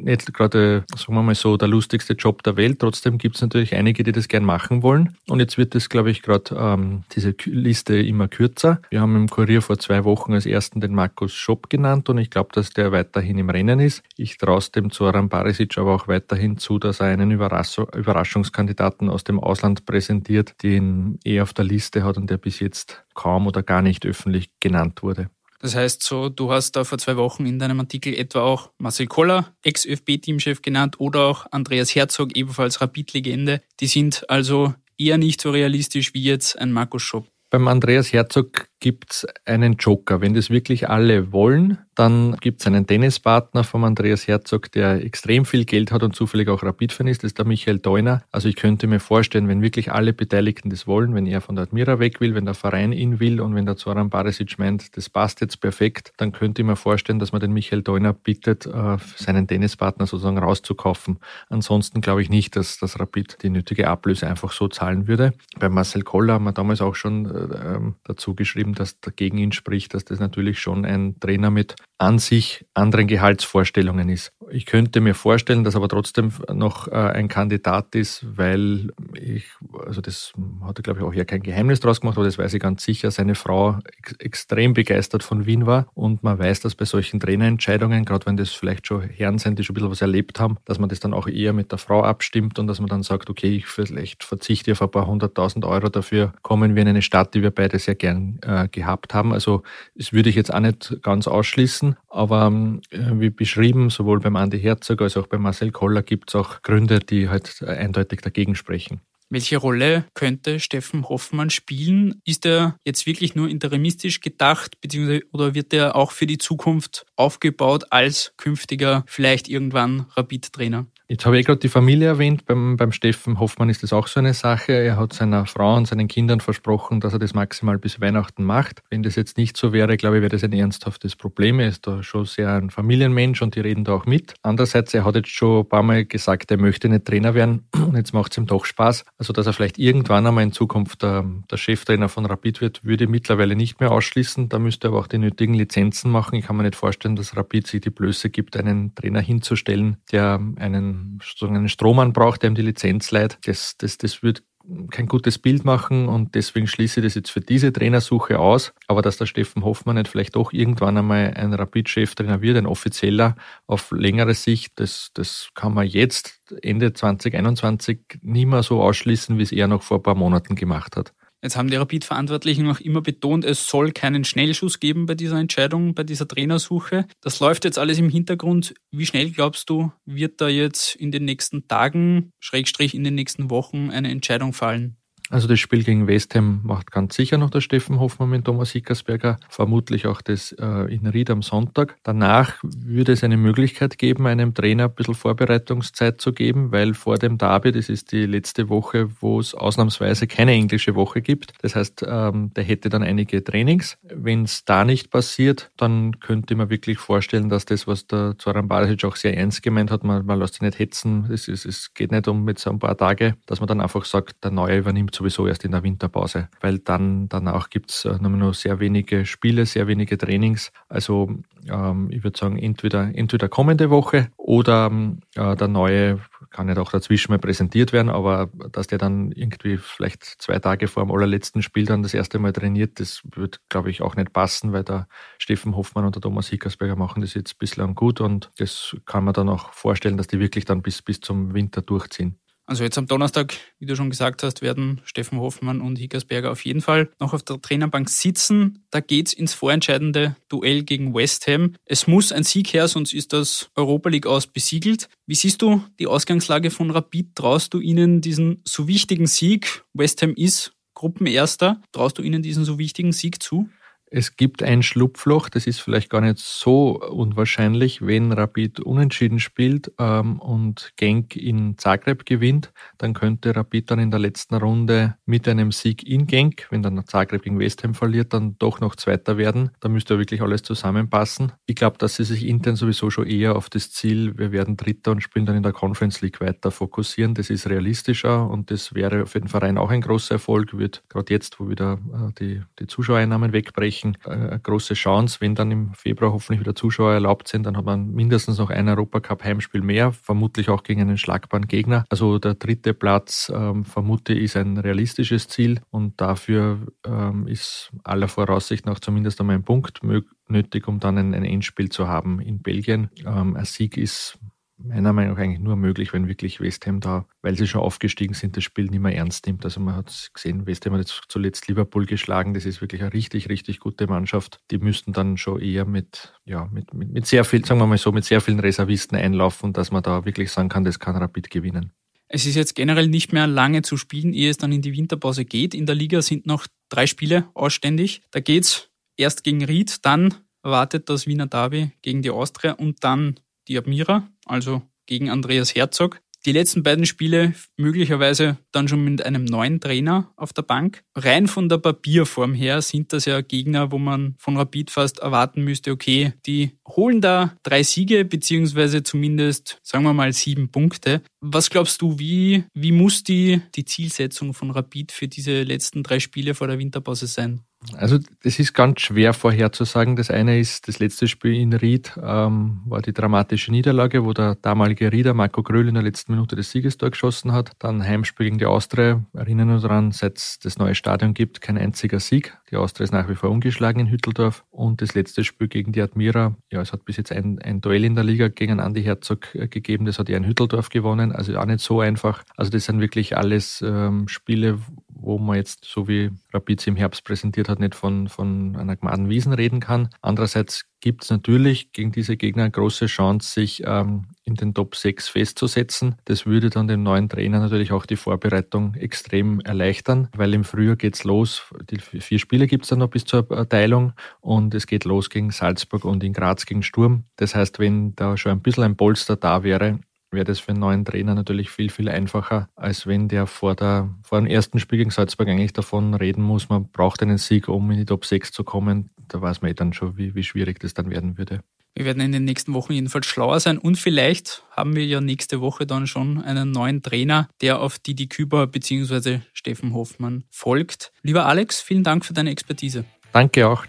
nicht 0.05 0.33
gerade, 0.35 0.85
sagen 0.95 1.15
wir 1.15 1.23
mal 1.23 1.35
so, 1.35 1.57
der 1.57 1.69
lustigste 1.69 2.15
Job 2.15 2.43
der 2.43 2.57
Welt. 2.57 2.81
Trotzdem 2.81 3.19
gibt 3.19 3.37
es 3.37 3.43
natürlich 3.43 3.75
einige, 3.75 4.03
die 4.03 4.13
das 4.13 4.29
gern 4.29 4.45
machen 4.45 4.83
wollen. 4.83 5.17
Und 5.29 5.41
jetzt 5.41 5.59
wird 5.59 5.75
es, 5.75 5.89
glaube 5.89 6.11
ich, 6.11 6.23
gerade 6.23 6.55
ähm, 6.57 7.05
diese 7.13 7.35
Liste 7.45 7.97
immer 7.97 8.29
kürzer. 8.29 8.81
Wir 8.91 9.01
haben 9.01 9.17
im 9.17 9.29
Kurier 9.29 9.63
vor 9.63 9.79
zwei 9.79 10.05
Wochen 10.05 10.33
als 10.33 10.47
ersten 10.47 10.81
den 10.81 10.95
Markus 10.95 11.35
Schopp 11.35 11.71
genannt 11.71 12.09
und 12.09 12.19
ich 12.19 12.31
glaube, 12.31 12.51
dass 12.53 12.71
der 12.71 12.93
weiterhin 12.93 13.39
im 13.39 13.51
Rennen 13.51 13.81
ist. 13.81 14.03
Ich 14.17 14.39
traue 14.39 14.61
dem 14.75 14.91
Zoran 14.91 15.29
Barisic 15.29 15.79
aber 15.79 15.95
auch 15.95 16.09
weiterhin 16.09 16.59
zu, 16.59 16.79
dass 16.79 17.01
er 17.01 17.07
einen 17.07 17.31
Überraschungskandidaten 17.31 19.09
aus 19.09 19.25
dem 19.25 19.41
Ausland 19.41 19.87
präsentiert, 19.87 20.63
den 20.63 21.19
er 21.25 21.43
auf 21.43 21.53
der 21.53 21.65
Liste 21.65 22.05
hat 22.05 22.17
und 22.17 22.31
der 22.31 22.39
bis 22.39 22.61
jetzt 22.61 23.05
kaum 23.15 23.47
oder 23.47 23.63
gar 23.63 23.83
nicht 23.83 24.07
öffentlich 24.07 24.51
genannt 24.61 25.03
wurde. 25.03 25.31
Das 25.63 25.77
heißt 25.77 26.03
so, 26.03 26.29
du 26.29 26.51
hast 26.51 26.73
da 26.73 26.83
vor 26.83 26.99
zwei 26.99 27.17
Wochen 27.17 27.47
in 27.47 27.61
deinem 27.61 27.79
Artikel 27.79 28.13
etwa 28.15 28.41
auch 28.41 28.71
Marcel 28.79 29.07
Koller, 29.07 29.55
Ex-ÖFB-Teamchef 29.63 30.61
genannt, 30.61 30.99
oder 30.99 31.21
auch 31.21 31.47
Andreas 31.53 31.95
Herzog, 31.95 32.37
ebenfalls 32.37 32.81
Rapid-Legende. 32.81 33.63
Die 33.79 33.87
sind 33.87 34.29
also 34.29 34.75
eher 34.99 35.19
nicht 35.19 35.41
so 35.41 35.53
realistisch 35.53 36.15
wie 36.15 36.23
jetzt 36.25 36.59
ein 36.59 36.73
Markus 36.73 37.03
Schopp. 37.03 37.29
Beim 37.49 37.69
Andreas 37.69 38.13
Herzog 38.13 38.67
gibt 38.81 39.13
es 39.13 39.27
einen 39.45 39.75
Joker. 39.75 40.21
Wenn 40.21 40.35
das 40.35 40.51
wirklich 40.51 40.89
alle 40.89 41.31
wollen, 41.31 41.79
dann 41.95 42.37
gibt 42.41 42.61
es 42.61 42.67
einen 42.67 42.87
Tennispartner 42.87 43.63
vom 43.63 43.85
Andreas 43.85 44.27
Herzog, 44.27 44.73
der 44.73 45.05
extrem 45.05 45.45
viel 45.45 45.65
Geld 45.65 45.93
hat 45.93 46.03
und 46.03 46.17
zufällig 46.17 46.49
auch 46.49 46.63
Rapid-Fan 46.63 47.07
ist, 47.07 47.23
das 47.23 47.31
ist 47.31 47.39
der 47.39 47.45
Michael 47.45 47.79
Deuner. 47.79 48.25
Also 48.33 48.49
ich 48.49 48.57
könnte 48.57 48.87
mir 48.87 48.99
vorstellen, 48.99 49.49
wenn 49.49 49.63
wirklich 49.63 49.93
alle 49.93 50.13
Beteiligten 50.13 50.71
das 50.71 50.87
wollen, 50.87 51.15
wenn 51.15 51.27
er 51.27 51.41
von 51.41 51.55
der 51.55 51.65
Admira 51.65 52.01
weg 52.01 52.21
will, 52.21 52.35
wenn 52.35 52.45
der 52.45 52.55
Verein 52.55 52.93
ihn 52.93 53.21
will 53.21 53.41
und 53.41 53.55
wenn 53.55 53.67
der 53.67 53.77
Zoran 53.77 54.11
Barisic 54.11 54.59
meint, 54.59 54.97
das 54.97 55.09
passt 55.09 55.41
jetzt 55.41 55.61
perfekt, 55.61 56.13
dann 56.17 56.33
könnte 56.33 56.63
ich 56.63 56.67
mir 56.67 56.77
vorstellen, 56.77 57.21
dass 57.21 57.31
man 57.31 57.41
den 57.41 57.53
Michael 57.53 57.83
Deuner 57.83 58.13
bittet, 58.13 58.67
äh, 58.67 58.97
seinen 59.17 59.47
Tennispartner 59.47 60.07
sozusagen 60.07 60.39
rauszukaufen. 60.39 61.19
Ansonsten 61.51 62.01
glaube 62.01 62.23
ich 62.23 62.31
nicht, 62.31 62.57
dass 62.57 62.79
das 62.79 62.99
Rapid 62.99 63.39
die 63.43 63.51
nötige 63.51 63.89
Ablöse 63.89 64.27
einfach 64.27 64.53
so 64.53 64.67
zahlen 64.67 65.07
würde. 65.07 65.35
Bei 65.59 65.69
Marcel 65.69 66.03
Koller 66.03 66.35
haben 66.35 66.45
wir 66.45 66.53
damals 66.53 66.81
auch 66.81 66.95
schon 66.95 67.27
äh, 67.27 67.75
ähm, 67.77 67.95
dazu 68.05 68.35
geschrieben, 68.35 68.73
eben, 68.73 68.75
dass 68.75 69.01
dagegen 69.01 69.39
ihn 69.39 69.53
spricht, 69.53 69.95
dass 69.95 70.05
das 70.05 70.19
natürlich 70.19 70.59
schon 70.59 70.85
ein 70.85 71.19
Trainer 71.21 71.51
mit 71.51 71.77
an 72.03 72.19
sich 72.19 72.67
anderen 72.75 73.07
Gehaltsvorstellungen 73.07 74.09
ist. 74.09 74.33
Ich 74.51 74.67
könnte 74.67 75.01
mir 75.01 75.15
vorstellen, 75.15 75.65
dass 75.65 75.77
aber 75.77 75.89
trotzdem 75.89 76.33
noch 76.53 76.89
äh, 76.89 76.93
ein 76.93 77.29
Kandidat 77.29 77.95
ist, 77.95 78.25
weil 78.37 78.91
ich, 79.15 79.47
also 79.87 80.01
das 80.01 80.33
hat 80.65 80.79
er 80.79 80.83
glaube 80.83 81.01
ich 81.01 81.07
auch 81.07 81.15
ja 81.15 81.25
kein 81.25 81.43
Geheimnis 81.43 81.81
draus 81.81 82.01
gemacht, 82.01 82.17
aber 82.17 82.27
das 82.27 82.39
weiß 82.39 82.55
ich 82.55 82.61
ganz 82.61 82.85
sicher, 82.85 83.11
seine 83.11 83.35
Frau 83.35 83.79
ex 83.99 84.13
extrem 84.15 84.75
begeistert 84.75 85.23
von 85.23 85.47
Wien 85.47 85.67
war 85.67 85.87
und 85.95 86.23
man 86.23 86.39
weiß, 86.39 86.61
dass 86.61 86.75
bei 86.75 86.85
solchen 86.85 87.21
Trainerentscheidungen, 87.21 88.05
gerade 88.05 88.27
wenn 88.27 88.37
das 88.37 88.51
vielleicht 88.51 88.87
schon 88.87 89.03
Herren 89.03 89.39
sind, 89.39 89.59
die 89.59 89.65
schon 89.65 89.75
ein 89.75 89.77
bisschen 89.77 89.91
was 89.91 90.03
erlebt 90.03 90.41
haben, 90.41 90.57
dass 90.65 90.79
man 90.79 90.89
das 90.89 91.01
dann 91.01 91.15
auch 91.15 91.29
eher 91.29 91.53
mit 91.53 91.71
der 91.71 91.79
Frau 91.79 92.03
abstimmt 92.03 92.59
und 92.59 92.67
dass 92.67 92.81
man 92.81 92.89
dann 92.89 93.03
sagt, 93.03 93.31
okay, 93.31 93.57
ich 93.57 93.67
vielleicht 93.67 94.25
verzichte 94.25 94.73
auf 94.73 94.83
ein 94.83 94.91
paar 94.91 95.07
hunderttausend 95.07 95.65
Euro, 95.65 95.89
dafür 95.89 96.33
kommen 96.43 96.75
wir 96.75 96.83
in 96.83 96.89
eine 96.89 97.03
Stadt, 97.03 97.35
die 97.35 97.43
wir 97.43 97.51
beide 97.51 97.79
sehr 97.79 97.95
gern 97.95 98.39
äh, 98.43 98.69
gehabt 98.69 99.15
haben. 99.15 99.33
Also 99.33 99.63
das 99.95 100.13
würde 100.13 100.29
ich 100.29 100.37
jetzt 100.37 100.53
auch 100.53 100.61
nicht 100.61 100.99
ganz 101.03 101.29
ausschließen, 101.29 101.97
aber 102.09 102.53
äh, 102.91 102.99
wie 103.15 103.31
beschrieben, 103.31 103.91
sowohl 103.91 104.21
beim 104.21 104.37
Andi 104.43 104.61
Herzog 104.61 105.01
als 105.03 105.17
auch 105.17 105.27
bei 105.27 105.39
Marcel 105.39 105.71
Koller 105.71 106.03
gibt 106.03 106.31
es 106.31 106.35
auch 106.35 106.63
Gründe, 106.63 107.01
die 107.01 107.29
halt 107.29 107.63
eindeutig 107.63 108.21
dagegen 108.21 108.55
sprechen. 108.55 109.01
Welche 109.31 109.57
Rolle 109.57 110.05
könnte 110.13 110.61
Steffen 110.61 111.09
Hoffmann 111.09 111.49
spielen? 111.49 112.21
Ist 112.27 112.45
er 112.45 112.77
jetzt 112.85 113.07
wirklich 113.07 113.35
nur 113.35 113.49
interimistisch 113.49 114.21
gedacht, 114.21 114.79
beziehungsweise 114.83 115.23
oder 115.33 115.55
wird 115.55 115.73
er 115.73 115.97
auch 115.97 116.13
für 116.13 116.27
die 116.27 116.37
Zukunft 116.37 117.07
aufgebaut 117.17 117.85
als 117.89 118.35
künftiger, 118.37 119.05
vielleicht 119.07 119.49
irgendwann 119.49 120.05
Rapid-Trainer? 120.17 120.87
Jetzt 121.13 121.27
habe 121.27 121.39
ich 121.39 121.45
gerade 121.45 121.59
die 121.59 121.69
Familie 121.69 122.09
erwähnt. 122.09 122.47
Beim, 122.47 122.79
beim 122.79 122.91
Steffen 122.91 123.39
Hoffmann 123.39 123.69
ist 123.69 123.83
das 123.83 123.93
auch 123.93 124.07
so 124.07 124.19
eine 124.19 124.33
Sache. 124.33 124.73
Er 124.73 124.97
hat 124.97 125.13
seiner 125.13 125.45
Frau 125.45 125.77
und 125.77 125.87
seinen 125.87 126.09
Kindern 126.09 126.41
versprochen, 126.41 127.01
dass 127.01 127.13
er 127.13 127.19
das 127.19 127.35
maximal 127.35 127.77
bis 127.77 128.01
Weihnachten 128.01 128.45
macht. 128.45 128.83
Wenn 128.89 129.03
das 129.03 129.17
jetzt 129.17 129.37
nicht 129.37 129.59
so 129.59 129.75
wäre, 129.75 129.99
glaube 129.99 130.17
ich, 130.17 130.23
wäre 130.23 130.31
das 130.31 130.43
ein 130.43 130.55
ernsthaftes 130.55 131.15
Problem. 131.15 131.61
Er 131.61 131.69
ist 131.69 131.87
da 131.87 132.03
schon 132.03 132.25
sehr 132.25 132.55
ein 132.55 132.71
Familienmensch 132.71 133.43
und 133.43 133.57
die 133.57 133.61
reden 133.61 133.85
da 133.85 133.93
auch 133.93 134.07
mit. 134.07 134.33
Andererseits, 134.41 134.95
er 134.95 135.05
hat 135.05 135.15
jetzt 135.15 135.29
schon 135.29 135.61
ein 135.61 135.69
paar 135.69 135.83
Mal 135.83 136.07
gesagt, 136.07 136.51
er 136.51 136.57
möchte 136.57 136.89
nicht 136.89 137.05
Trainer 137.05 137.35
werden 137.35 137.67
und 137.75 137.95
jetzt 137.95 138.15
macht 138.15 138.33
es 138.33 138.39
ihm 138.39 138.47
doch 138.47 138.65
Spaß. 138.65 139.05
Also, 139.19 139.35
dass 139.35 139.45
er 139.45 139.53
vielleicht 139.53 139.79
irgendwann 139.79 140.27
einmal 140.27 140.45
in 140.45 140.53
Zukunft 140.53 141.03
der, 141.03 141.27
der 141.51 141.59
Cheftrainer 141.59 142.09
von 142.09 142.25
Rapid 142.25 142.63
wird, 142.63 142.85
würde 142.87 143.05
ich 143.05 143.11
mittlerweile 143.11 143.55
nicht 143.55 143.81
mehr 143.81 143.91
ausschließen. 143.91 144.49
Da 144.49 144.59
müsste 144.59 144.89
er 144.89 144.93
aber 144.93 145.01
auch 145.01 145.09
die 145.09 145.19
nötigen 145.19 145.53
Lizenzen 145.53 146.11
machen. 146.11 146.37
Ich 146.37 146.47
kann 146.47 146.57
mir 146.57 146.63
nicht 146.63 146.75
vorstellen, 146.75 147.17
dass 147.17 147.37
Rapid 147.37 147.67
sich 147.67 147.83
die 147.83 147.91
Blöße 147.91 148.31
gibt, 148.31 148.57
einen 148.57 148.95
Trainer 148.95 149.21
hinzustellen, 149.21 149.99
der 150.11 150.41
einen 150.57 151.02
sozusagen 151.23 151.57
einen 151.57 151.69
Strohmann 151.69 152.13
braucht, 152.13 152.43
der 152.43 152.51
ihm 152.51 152.55
die 152.55 152.63
Lizenz 152.63 153.11
leiht. 153.11 153.39
Das, 153.45 153.77
das, 153.79 153.99
das 153.99 154.23
wird 154.23 154.43
kein 154.91 155.07
gutes 155.07 155.39
Bild 155.39 155.65
machen 155.65 156.09
und 156.09 156.35
deswegen 156.35 156.67
schließe 156.67 157.01
ich 157.01 157.05
das 157.05 157.15
jetzt 157.15 157.31
für 157.31 157.41
diese 157.41 157.73
Trainersuche 157.73 158.39
aus. 158.39 158.73
Aber 158.87 159.03
dass 159.03 159.17
der 159.17 159.27
Steffen 159.27 159.65
Hoffmann 159.65 159.97
nicht 159.97 160.09
vielleicht 160.09 160.37
doch 160.37 160.53
irgendwann 160.53 160.97
einmal 160.97 161.35
ein 161.35 161.53
Rapid-Cheftrainer 161.53 162.43
wird, 162.43 162.57
ein 162.57 162.67
offizieller 162.67 163.37
auf 163.67 163.91
längere 163.91 164.35
Sicht, 164.35 164.73
das, 164.77 165.11
das 165.15 165.51
kann 165.55 165.75
man 165.75 165.87
jetzt 165.87 166.41
Ende 166.63 166.93
2021 166.93 168.21
nie 168.23 168.47
mehr 168.47 168.63
so 168.63 168.83
ausschließen, 168.83 169.39
wie 169.39 169.43
es 169.43 169.53
er 169.53 169.69
noch 169.69 169.83
vor 169.83 169.99
ein 169.99 170.03
paar 170.03 170.15
Monaten 170.15 170.55
gemacht 170.55 170.97
hat. 170.97 171.13
Jetzt 171.43 171.57
haben 171.57 171.69
die 171.69 171.77
Rapid-Verantwortlichen 171.77 172.69
auch 172.69 172.79
immer 172.79 173.03
betont, 173.03 173.45
es 173.45 173.67
soll 173.67 173.91
keinen 173.91 174.25
Schnellschuss 174.25 174.79
geben 174.79 175.07
bei 175.07 175.17
dieser 175.17 175.41
Entscheidung, 175.41 175.93
bei 175.93 176.05
dieser 176.05 176.29
Trainersuche. 176.29 177.07
Das 177.21 177.41
läuft 177.41 177.65
jetzt 177.65 177.79
alles 177.79 177.99
im 177.99 178.09
Hintergrund. 178.09 178.75
Wie 178.93 179.07
schnell 179.07 179.31
glaubst 179.31 179.69
du, 179.69 179.93
wird 180.05 180.41
da 180.41 180.49
jetzt 180.49 180.95
in 180.95 181.11
den 181.11 181.25
nächsten 181.25 181.67
Tagen, 181.67 182.31
Schrägstrich 182.39 182.95
in 182.95 183.03
den 183.03 183.17
nächsten 183.17 183.51
Wochen 183.51 183.91
eine 183.91 184.11
Entscheidung 184.11 184.53
fallen? 184.53 185.02
Also 185.33 185.49
das 185.49 185.61
Spiel 185.61 185.83
gegen 185.83 186.07
West 186.09 186.35
Ham 186.35 186.61
macht 186.63 186.93
ganz 186.93 187.17
sicher 187.17 187.39
noch 187.39 187.49
der 187.49 187.63
Steffen 187.63 187.99
Hoffmann 187.99 188.29
mit 188.29 188.45
Thomas 188.45 188.73
Hickersberger, 188.73 189.39
vermutlich 189.49 190.07
auch 190.07 190.21
das 190.21 190.53
äh, 190.53 190.95
in 190.95 191.07
Ried 191.07 191.31
am 191.31 191.41
Sonntag. 191.41 191.97
Danach 192.03 192.57
würde 192.63 193.13
es 193.13 193.25
eine 193.25 193.39
Möglichkeit 193.39 193.97
geben, 193.97 194.27
einem 194.27 194.53
Trainer 194.53 194.85
ein 194.85 194.95
bisschen 194.95 195.15
Vorbereitungszeit 195.15 196.21
zu 196.21 196.35
geben, 196.35 196.71
weil 196.71 196.93
vor 196.93 197.17
dem 197.17 197.39
Derby, 197.39 197.73
das 197.73 197.89
ist 197.89 198.13
die 198.13 198.27
letzte 198.27 198.69
Woche, 198.69 199.09
wo 199.21 199.41
es 199.41 199.55
ausnahmsweise 199.55 200.27
keine 200.27 200.53
englische 200.53 200.95
Woche 200.97 201.23
gibt. 201.23 201.55
Das 201.63 201.77
heißt, 201.77 202.05
ähm, 202.07 202.53
der 202.55 202.65
hätte 202.65 202.91
dann 202.91 203.03
einige 203.03 203.43
Trainings. 203.43 203.97
Wenn 204.03 204.45
es 204.45 204.67
da 204.67 204.85
nicht 204.85 205.11
passiert, 205.11 205.71
dann 205.79 206.21
könnte 206.21 206.57
man 206.57 206.69
wirklich 206.69 206.99
vorstellen, 206.99 207.49
dass 207.49 207.65
das, 207.65 207.87
was 207.87 208.07
der 208.07 208.35
Zoran 208.37 208.69
Barisic 208.69 209.03
auch 209.07 209.17
sehr 209.17 209.35
ernst 209.35 209.63
gemeint 209.63 209.91
hat, 209.91 210.05
man, 210.05 210.27
man 210.27 210.39
lässt 210.39 210.55
sich 210.55 210.61
nicht 210.61 210.79
hetzen, 210.79 211.31
es, 211.33 211.49
es, 211.49 211.65
es 211.65 211.95
geht 211.95 212.13
nicht 212.13 212.29
um 212.29 212.45
mit 212.45 212.59
so 212.59 212.69
ein 212.69 212.79
paar 212.79 212.99
Tage, 212.99 213.37
dass 213.47 213.61
man 213.61 213.69
dann 213.69 213.81
einfach 213.81 214.05
sagt, 214.05 214.45
der 214.45 214.51
Neue 214.51 214.77
übernimmt 214.77 215.22
sowieso 215.23 215.47
erst 215.47 215.65
in 215.65 215.71
der 215.71 215.83
Winterpause, 215.83 216.49
weil 216.61 216.79
dann 216.79 217.29
danach 217.29 217.71
gibt's 217.71 218.05
äh, 218.05 218.19
nur 218.21 218.55
sehr 218.55 218.81
wenige 218.81 219.25
Spiele, 219.25 219.67
sehr 219.67 219.87
wenige 219.87 220.19
Trainings. 220.19 220.73
Also 220.89 221.31
ähm, 221.69 222.09
ich 222.11 222.25
würde 222.25 222.39
sagen, 222.39 222.59
entweder, 222.59 223.11
entweder 223.15 223.49
kommende 223.49 223.91
Woche 223.91 224.29
oder 224.37 224.91
äh, 225.35 225.57
der 225.57 225.69
neue 225.69 226.19
kann 226.51 226.67
nicht 226.67 226.79
auch 226.79 226.91
dazwischen 226.91 227.33
mal 227.33 227.39
präsentiert 227.39 227.93
werden, 227.93 228.11
aber 228.11 228.51
dass 228.71 228.87
der 228.87 228.99
dann 228.99 229.33
irgendwie 229.33 229.79
vielleicht 229.79 230.25
zwei 230.25 230.59
Tage 230.59 230.87
vor 230.89 231.05
dem 231.05 231.13
allerletzten 231.13 231.63
Spiel 231.63 231.87
dann 231.87 232.03
das 232.03 232.15
erste 232.15 232.39
Mal 232.39 232.53
trainiert, 232.53 233.01
das 233.01 233.23
wird, 233.35 233.61
glaube 233.69 233.91
ich, 233.91 234.03
auch 234.03 234.17
nicht 234.17 234.33
passen, 234.33 234.73
weil 234.73 234.85
der 234.85 235.09
Steffen 235.39 235.77
Hoffmann 235.77 236.05
und 236.05 236.15
der 236.15 236.23
Thomas 236.23 236.49
Hickersberger 236.49 236.97
machen 236.97 237.23
das 237.23 237.35
jetzt 237.35 237.59
bislang 237.59 237.95
gut 237.95 238.21
und 238.21 238.51
das 238.59 238.97
kann 239.07 239.25
man 239.25 239.35
dann 239.35 239.49
auch 239.49 239.73
vorstellen, 239.73 240.17
dass 240.17 240.27
die 240.27 240.41
wirklich 240.41 240.65
dann 240.65 240.83
bis, 240.83 241.01
bis 241.01 241.21
zum 241.21 241.55
Winter 241.55 241.81
durchziehen. 241.81 242.42
Also 242.65 242.85
jetzt 242.85 242.97
am 242.97 243.07
Donnerstag, 243.07 243.55
wie 243.81 243.87
du 243.87 243.97
schon 243.97 244.09
gesagt 244.09 244.43
hast, 244.43 244.63
werden 244.63 245.01
Steffen 245.05 245.41
Hoffmann 245.41 245.81
und 245.81 245.97
Hickersberger 245.97 246.53
auf 246.53 246.65
jeden 246.65 246.81
Fall 246.81 247.11
noch 247.19 247.35
auf 247.35 247.43
der 247.43 247.61
Trainerbank 247.61 248.09
sitzen. 248.09 248.85
Da 248.91 249.01
geht's 249.01 249.33
ins 249.33 249.53
vorentscheidende 249.53 250.37
Duell 250.49 250.85
gegen 250.85 251.13
West 251.13 251.49
Ham. 251.49 251.75
Es 251.85 252.07
muss 252.07 252.31
ein 252.31 252.45
Sieg 252.45 252.73
her, 252.73 252.87
sonst 252.87 253.15
ist 253.15 253.33
das 253.33 253.71
Europa 253.75 254.09
League 254.11 254.27
aus 254.27 254.47
besiegelt. 254.47 255.09
Wie 255.27 255.35
siehst 255.35 255.61
du 255.61 255.83
die 255.99 256.07
Ausgangslage 256.07 256.71
von 256.71 256.91
Rapid? 256.91 257.35
Traust 257.35 257.75
du 257.75 257.81
ihnen 257.81 258.21
diesen 258.21 258.63
so 258.65 258.87
wichtigen 258.87 259.27
Sieg? 259.27 259.85
West 259.93 260.23
Ham 260.23 260.35
ist 260.35 260.73
Gruppenerster. 260.95 261.83
Traust 261.91 262.19
du 262.19 262.23
ihnen 262.23 262.43
diesen 262.43 262.65
so 262.65 262.79
wichtigen 262.79 263.13
Sieg 263.13 263.43
zu? 263.43 263.69
Es 264.15 264.37
gibt 264.37 264.63
ein 264.63 264.83
Schlupfloch, 264.83 265.49
das 265.49 265.67
ist 265.67 265.81
vielleicht 265.81 266.11
gar 266.11 266.21
nicht 266.21 266.39
so 266.39 267.01
unwahrscheinlich, 267.01 268.05
wenn 268.05 268.31
Rapid 268.31 268.81
unentschieden 268.81 269.41
spielt 269.41 269.91
ähm, 269.99 270.39
und 270.39 270.93
Genk 270.97 271.35
in 271.35 271.79
Zagreb 271.79 272.27
gewinnt, 272.27 272.75
dann 272.99 273.15
könnte 273.15 273.57
Rapid 273.57 273.91
dann 273.91 273.99
in 273.99 274.11
der 274.11 274.21
letzten 274.21 274.57
Runde 274.57 275.17
mit 275.25 275.49
einem 275.49 275.73
Sieg 275.73 276.07
in 276.07 276.27
Genk, 276.27 276.67
wenn 276.69 276.83
dann 276.83 277.03
Zagreb 277.07 277.41
gegen 277.41 277.59
West 277.59 277.85
Ham 277.85 277.95
verliert, 277.95 278.35
dann 278.35 278.59
doch 278.59 278.81
noch 278.81 278.97
Zweiter 278.97 279.39
werden. 279.39 279.71
Da 279.81 279.89
müsste 279.89 280.19
wirklich 280.19 280.43
alles 280.43 280.63
zusammenpassen. 280.63 281.53
Ich 281.65 281.77
glaube, 281.77 281.97
dass 281.97 282.17
sie 282.17 282.25
sich 282.25 282.47
intern 282.47 282.77
sowieso 282.77 283.09
schon 283.09 283.27
eher 283.27 283.57
auf 283.57 283.71
das 283.71 283.93
Ziel, 283.93 284.37
wir 284.37 284.53
werden 284.53 284.77
Dritter 284.77 285.13
und 285.13 285.23
spielen 285.23 285.47
dann 285.47 285.57
in 285.57 285.63
der 285.63 285.73
Conference 285.73 286.21
League 286.21 286.43
weiter 286.43 286.71
fokussieren. 286.71 287.33
Das 287.33 287.49
ist 287.49 287.67
realistischer 287.67 288.47
und 288.51 288.71
das 288.71 288.95
wäre 288.95 289.25
für 289.25 289.41
den 289.41 289.49
Verein 289.49 289.79
auch 289.79 289.91
ein 289.91 290.03
großer 290.03 290.35
Erfolg, 290.35 290.77
wird 290.77 291.03
gerade 291.09 291.33
jetzt, 291.33 291.59
wo 291.59 291.71
wieder 291.71 291.99
äh, 292.13 292.33
die, 292.39 292.63
die 292.79 292.87
Zuschauereinnahmen 292.87 293.55
wegbrechen, 293.55 294.02
Österreichen 294.03 294.17
eine 294.25 294.61
große 294.61 294.95
Chance. 294.95 295.41
Wenn 295.41 295.55
dann 295.55 295.71
im 295.71 295.95
Februar 295.95 296.33
hoffentlich 296.33 296.61
wieder 296.61 296.75
Zuschauer 296.75 297.13
erlaubt 297.13 297.49
sind, 297.49 297.65
dann 297.65 297.77
hat 297.77 297.85
man 297.85 298.11
mindestens 298.11 298.59
noch 298.59 298.71
ein 298.71 298.89
Europacup-Heimspiel 298.89 299.83
mehr, 299.83 300.13
vermutlich 300.13 300.69
auch 300.69 300.83
gegen 300.83 301.01
einen 301.01 301.19
schlagbaren 301.19 301.67
Gegner. 301.67 302.05
Also 302.09 302.39
der 302.39 302.55
dritte 302.55 302.95
Platz, 302.95 303.51
ähm, 303.55 303.85
vermute 303.85 304.35
ist 304.35 304.57
ein 304.57 304.79
realistisches 304.79 305.49
Ziel 305.49 305.81
und 305.91 306.21
dafür 306.21 306.79
ähm, 307.07 307.47
ist 307.47 307.91
aller 308.05 308.29
Voraussicht 308.29 308.87
nach 308.87 309.01
zumindest 309.01 309.41
einmal 309.41 309.57
ein 309.57 309.65
Punkt 309.65 310.01
nötig, 310.49 310.89
um 310.89 311.01
dann 311.01 311.19
ein, 311.19 311.35
ein 311.35 311.45
Endspiel 311.45 311.89
zu 311.89 312.09
haben 312.09 312.41
in 312.41 312.61
Belgien. 312.63 313.11
Ähm, 313.25 313.57
ein 313.57 313.65
Sieg 313.65 313.97
ist 313.97 314.39
meiner 314.85 315.13
Meinung 315.13 315.35
nach 315.35 315.43
eigentlich 315.43 315.61
nur 315.61 315.77
möglich, 315.77 316.13
wenn 316.13 316.29
wirklich 316.29 316.61
West 316.61 316.87
Ham 316.87 317.01
da, 317.01 317.27
weil 317.43 317.57
sie 317.57 317.67
schon 317.67 317.81
aufgestiegen 317.81 318.35
sind, 318.35 318.57
das 318.57 318.65
Spiel 318.65 318.87
nicht 318.87 319.01
mehr 319.01 319.15
ernst 319.15 319.47
nimmt. 319.47 319.65
Also 319.65 319.81
man 319.81 319.97
hat 319.97 320.31
gesehen, 320.35 320.67
West 320.67 320.87
Ham 320.87 320.93
hat 320.93 321.01
jetzt 321.01 321.23
zuletzt 321.29 321.69
Liverpool 321.69 322.07
geschlagen. 322.07 322.55
Das 322.55 322.67
ist 322.67 322.81
wirklich 322.81 323.03
eine 323.03 323.13
richtig, 323.13 323.49
richtig 323.49 323.81
gute 323.81 324.07
Mannschaft. 324.07 324.61
Die 324.71 324.79
müssten 324.79 325.13
dann 325.13 325.37
schon 325.37 325.61
eher 325.61 325.85
mit, 325.85 326.35
ja, 326.45 326.69
mit, 326.73 326.93
mit, 326.95 327.11
mit 327.11 327.27
sehr 327.27 327.45
viel, 327.45 327.65
sagen 327.65 327.81
wir 327.81 327.87
mal 327.87 327.99
so, 327.99 328.13
mit 328.13 328.25
sehr 328.25 328.41
vielen 328.41 328.61
Reservisten 328.61 329.17
einlaufen, 329.17 329.73
dass 329.73 329.91
man 329.91 330.03
da 330.03 330.25
wirklich 330.25 330.51
sagen 330.51 330.69
kann, 330.69 330.85
das 330.85 330.99
kann 330.99 331.17
Rapid 331.17 331.51
gewinnen. 331.51 331.93
Es 332.29 332.47
ist 332.47 332.55
jetzt 332.55 332.75
generell 332.75 333.09
nicht 333.09 333.35
mehr 333.35 333.47
lange 333.47 333.83
zu 333.83 333.99
spielen, 333.99 334.33
ehe 334.33 334.49
es 334.49 334.57
dann 334.57 334.73
in 334.73 334.81
die 334.81 334.97
Winterpause 334.97 335.45
geht. 335.45 335.75
In 335.75 335.85
der 335.85 335.95
Liga 335.95 336.23
sind 336.23 336.47
noch 336.47 336.67
drei 336.89 337.07
Spiele 337.07 337.47
ausständig. 337.53 338.23
Da 338.31 338.41
geht's 338.41 338.89
erst 339.19 339.45
gegen 339.45 339.63
Ried, 339.63 340.05
dann 340.07 340.35
wartet 340.63 341.11
das 341.11 341.27
Wiener 341.27 341.47
Derby 341.47 341.91
gegen 342.01 342.23
die 342.23 342.31
Austria 342.31 342.73
und 342.73 343.05
dann 343.05 343.39
die 343.69 343.77
Admira, 343.77 344.29
also 344.47 344.83
gegen 345.07 345.31
Andreas 345.31 345.75
Herzog. 345.75 346.21
Die 346.45 346.53
letzten 346.53 346.83
beiden 346.83 347.07
Spiele 347.07 347.55
möglicherweise 347.77 348.59
dann 348.73 348.89
schon 348.89 349.05
mit 349.05 349.25
einem 349.25 349.45
neuen 349.45 349.81
Trainer 349.81 350.33
auf 350.37 350.53
der 350.53 350.63
Bank. 350.63 351.05
Rein 351.15 351.47
von 351.47 351.69
der 351.69 351.79
Papierform 351.79 352.53
her 352.53 352.83
sind 352.83 353.13
das 353.13 353.27
ja 353.27 353.41
Gegner, 353.43 353.93
wo 353.93 353.99
man 353.99 354.35
von 354.39 354.57
Rapid 354.57 354.91
fast 354.91 355.21
erwarten 355.21 355.63
müsste, 355.63 355.93
okay, 355.93 356.33
die 356.45 356.73
holen 356.89 357.21
da 357.21 357.57
drei 357.63 357.85
Siege, 357.85 358.25
beziehungsweise 358.25 359.05
zumindest, 359.05 359.79
sagen 359.85 360.03
wir 360.03 360.15
mal, 360.15 360.33
sieben 360.33 360.69
Punkte. 360.69 361.23
Was 361.41 361.71
glaubst 361.71 362.03
du, 362.03 362.19
wie, 362.19 362.65
wie 362.75 362.93
muss 362.93 363.23
die, 363.23 363.61
die 363.77 363.85
Zielsetzung 363.85 364.53
von 364.53 364.73
Rapid 364.73 365.13
für 365.13 365.29
diese 365.29 365.63
letzten 365.63 366.03
drei 366.03 366.19
Spiele 366.19 366.55
vor 366.55 366.67
der 366.67 366.81
Winterpause 366.81 367.29
sein? 367.29 367.61
Also 367.97 368.19
das 368.43 368.59
ist 368.59 368.75
ganz 368.75 369.01
schwer 369.01 369.33
vorherzusagen. 369.33 370.17
Das 370.17 370.31
eine 370.31 370.59
ist, 370.59 370.87
das 370.89 370.99
letzte 370.99 371.27
Spiel 371.27 371.55
in 371.55 371.73
Ried 371.73 372.13
ähm, 372.23 372.81
war 372.87 373.03
die 373.03 373.13
dramatische 373.13 373.73
Niederlage, 373.73 374.25
wo 374.25 374.33
der 374.33 374.55
damalige 374.55 375.11
Rieder 375.11 375.35
Marco 375.35 375.63
Gröhl 375.63 375.89
in 375.89 375.95
der 375.95 376.03
letzten 376.03 376.33
Minute 376.33 376.55
des 376.55 376.71
Siegestor 376.71 377.11
geschossen 377.11 377.53
hat. 377.53 377.73
Dann 377.81 378.03
Heimspiel 378.03 378.47
gegen 378.47 378.59
die 378.59 378.67
Austria. 378.67 379.25
Erinnern 379.33 379.71
uns 379.71 379.83
daran, 379.83 380.13
seit 380.13 380.39
es 380.39 380.59
das 380.61 380.79
neue 380.79 380.95
Stadion 380.95 381.35
gibt, 381.35 381.61
kein 381.61 381.77
einziger 381.77 382.21
Sieg. 382.21 382.57
Die 382.71 382.77
Austria 382.77 383.05
ist 383.05 383.13
nach 383.13 383.29
wie 383.29 383.35
vor 383.35 383.51
ungeschlagen 383.51 384.01
in 384.01 384.11
Hütteldorf. 384.11 384.65
Und 384.71 385.03
das 385.03 385.15
letzte 385.15 385.45
Spiel 385.45 385.69
gegen 385.69 385.93
die 385.93 386.03
Admira, 386.03 386.57
ja, 386.71 386.81
es 386.81 386.93
hat 386.93 387.05
bis 387.05 387.17
jetzt 387.17 387.33
ein, 387.33 387.59
ein 387.59 387.81
Duell 387.81 388.05
in 388.05 388.15
der 388.15 388.25
Liga 388.25 388.49
gegen 388.49 388.81
Andi 388.81 389.03
Herzog 389.03 389.55
äh, 389.55 389.67
gegeben. 389.69 390.07
Das 390.07 390.19
hat 390.19 390.31
er 390.31 390.37
in 390.37 390.47
Hütteldorf 390.47 390.89
gewonnen. 390.89 391.33
Also 391.33 391.57
auch 391.59 391.67
nicht 391.67 391.81
so 391.81 392.01
einfach. 392.01 392.45
Also 392.57 392.71
das 392.71 392.85
sind 392.85 393.01
wirklich 393.01 393.37
alles 393.37 393.83
ähm, 393.87 394.29
Spiele, 394.29 394.79
wo 395.23 395.39
man 395.39 395.57
jetzt, 395.57 395.85
so 395.85 396.09
wie 396.09 396.31
Rapid 396.53 396.87
im 396.87 396.97
Herbst 396.97 397.25
präsentiert 397.25 397.69
hat, 397.69 397.81
nicht 397.81 397.95
von, 397.95 398.29
von 398.29 398.77
einer 398.77 398.97
gemaden 398.97 399.29
Wiesen 399.29 399.53
reden 399.53 399.81
kann. 399.81 400.09
Andererseits 400.21 400.85
gibt 401.01 401.25
es 401.25 401.31
natürlich 401.31 401.93
gegen 401.93 402.13
diese 402.13 402.37
Gegner 402.37 402.63
eine 402.63 402.71
große 402.71 403.07
Chance, 403.07 403.53
sich 403.53 403.83
ähm, 403.85 404.27
in 404.45 404.55
den 404.55 404.73
Top 404.73 404.95
6 404.95 405.29
festzusetzen. 405.29 406.17
Das 406.25 406.47
würde 406.47 406.71
dann 406.71 406.89
dem 406.89 407.03
neuen 407.03 407.29
Trainer 407.29 407.61
natürlich 407.61 407.93
auch 407.93 408.07
die 408.07 408.17
Vorbereitung 408.17 408.95
extrem 408.95 409.61
erleichtern, 409.61 410.29
weil 410.35 410.55
im 410.55 410.65
Frühjahr 410.65 410.97
geht's 410.97 411.25
los. 411.25 411.63
Die 411.91 411.99
vier 411.99 412.39
Spiele 412.39 412.67
gibt's 412.67 412.89
dann 412.89 413.01
noch 413.01 413.11
bis 413.11 413.25
zur 413.25 413.51
Erteilung 413.51 414.13
und 414.41 414.75
es 414.75 414.87
geht 414.87 415.05
los 415.05 415.29
gegen 415.29 415.51
Salzburg 415.51 416.05
und 416.05 416.23
in 416.23 416.33
Graz 416.33 416.67
gegen 416.67 416.83
Sturm. 416.83 417.25
Das 417.37 417.55
heißt, 417.55 417.79
wenn 417.79 418.15
da 418.15 418.37
schon 418.37 418.53
ein 418.53 418.63
bisschen 418.63 418.85
ein 418.85 418.97
Polster 418.97 419.37
da 419.37 419.65
wäre, 419.65 419.99
wäre 420.33 420.45
das 420.45 420.61
für 420.61 420.71
einen 420.71 420.81
neuen 420.81 421.05
Trainer 421.05 421.35
natürlich 421.35 421.71
viel, 421.71 421.91
viel 421.91 422.09
einfacher, 422.09 422.69
als 422.75 423.07
wenn 423.07 423.29
der 423.29 423.47
vor, 423.47 423.75
der, 423.75 424.15
vor 424.23 424.41
dem 424.41 424.47
ersten 424.47 424.79
Spiel 424.79 424.99
gegen 424.99 425.11
Salzburg 425.11 425.49
eigentlich 425.49 425.73
davon 425.73 426.15
reden 426.15 426.43
muss, 426.43 426.69
man 426.69 426.91
braucht 426.91 427.23
einen 427.23 427.39
Sieg, 427.39 427.69
um 427.69 427.91
in 427.91 427.99
die 427.99 428.05
Top 428.05 428.25
6 428.25 428.53
zu 428.53 428.65
kommen. 428.65 429.11
Da 429.29 429.41
weiß 429.41 429.63
man 429.63 429.71
eh 429.71 429.75
dann 429.75 429.93
schon, 429.93 430.17
wie, 430.17 430.35
wie 430.35 430.43
schwierig 430.43 430.81
das 430.81 430.95
dann 430.95 431.11
werden 431.11 431.39
würde. 431.39 431.61
Wir 431.95 432.07
werden 432.07 432.23
in 432.23 432.33
den 432.33 432.45
nächsten 432.45 432.73
Wochen 432.73 432.95
jedenfalls 432.95 433.27
schlauer 433.27 433.61
sein 433.61 433.77
und 433.77 433.97
vielleicht 433.97 434.63
haben 434.71 434.97
wir 434.97 435.05
ja 435.05 435.21
nächste 435.21 435.61
Woche 435.61 435.87
dann 435.87 436.07
schon 436.07 436.43
einen 436.43 436.71
neuen 436.71 437.03
Trainer, 437.03 437.49
der 437.61 437.81
auf 437.81 437.99
Didi 437.99 438.29
Küber 438.29 438.67
bzw. 438.67 439.41
Steffen 439.53 439.93
Hoffmann 439.93 440.45
folgt. 440.49 441.13
Lieber 441.23 441.45
Alex, 441.45 441.83
vielen 441.83 442.03
Dank 442.03 442.25
für 442.25 442.33
deine 442.33 442.51
Expertise. 442.51 443.05
Danke 443.33 443.69
auch. 443.69 443.85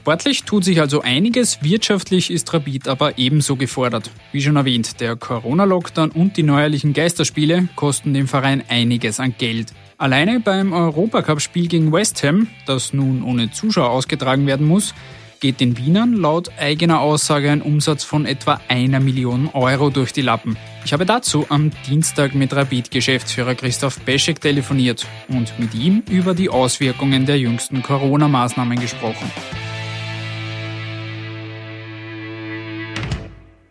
Sportlich 0.00 0.44
tut 0.44 0.64
sich 0.64 0.80
also 0.80 1.02
einiges, 1.02 1.62
wirtschaftlich 1.62 2.30
ist 2.30 2.54
Rapid 2.54 2.88
aber 2.88 3.18
ebenso 3.18 3.56
gefordert. 3.56 4.10
Wie 4.32 4.40
schon 4.40 4.56
erwähnt, 4.56 4.98
der 4.98 5.14
Corona-Lockdown 5.14 6.10
und 6.12 6.38
die 6.38 6.42
neuerlichen 6.42 6.94
Geisterspiele 6.94 7.68
kosten 7.76 8.14
dem 8.14 8.26
Verein 8.26 8.64
einiges 8.66 9.20
an 9.20 9.34
Geld. 9.36 9.74
Alleine 9.98 10.40
beim 10.40 10.72
Europacup-Spiel 10.72 11.68
gegen 11.68 11.92
West 11.92 12.22
Ham, 12.22 12.46
das 12.64 12.94
nun 12.94 13.22
ohne 13.22 13.50
Zuschauer 13.50 13.90
ausgetragen 13.90 14.46
werden 14.46 14.66
muss, 14.66 14.94
geht 15.38 15.60
den 15.60 15.76
Wienern 15.76 16.14
laut 16.14 16.50
eigener 16.58 17.00
Aussage 17.00 17.50
ein 17.50 17.60
Umsatz 17.60 18.02
von 18.02 18.24
etwa 18.24 18.58
einer 18.68 19.00
Million 19.00 19.50
Euro 19.52 19.90
durch 19.90 20.14
die 20.14 20.22
Lappen. 20.22 20.56
Ich 20.82 20.94
habe 20.94 21.04
dazu 21.04 21.44
am 21.50 21.72
Dienstag 21.86 22.34
mit 22.34 22.54
Rapid-Geschäftsführer 22.54 23.54
Christoph 23.54 24.00
Beschek 24.00 24.40
telefoniert 24.40 25.06
und 25.28 25.58
mit 25.58 25.74
ihm 25.74 26.02
über 26.08 26.32
die 26.32 26.48
Auswirkungen 26.48 27.26
der 27.26 27.38
jüngsten 27.38 27.82
Corona-Maßnahmen 27.82 28.80
gesprochen. 28.80 29.30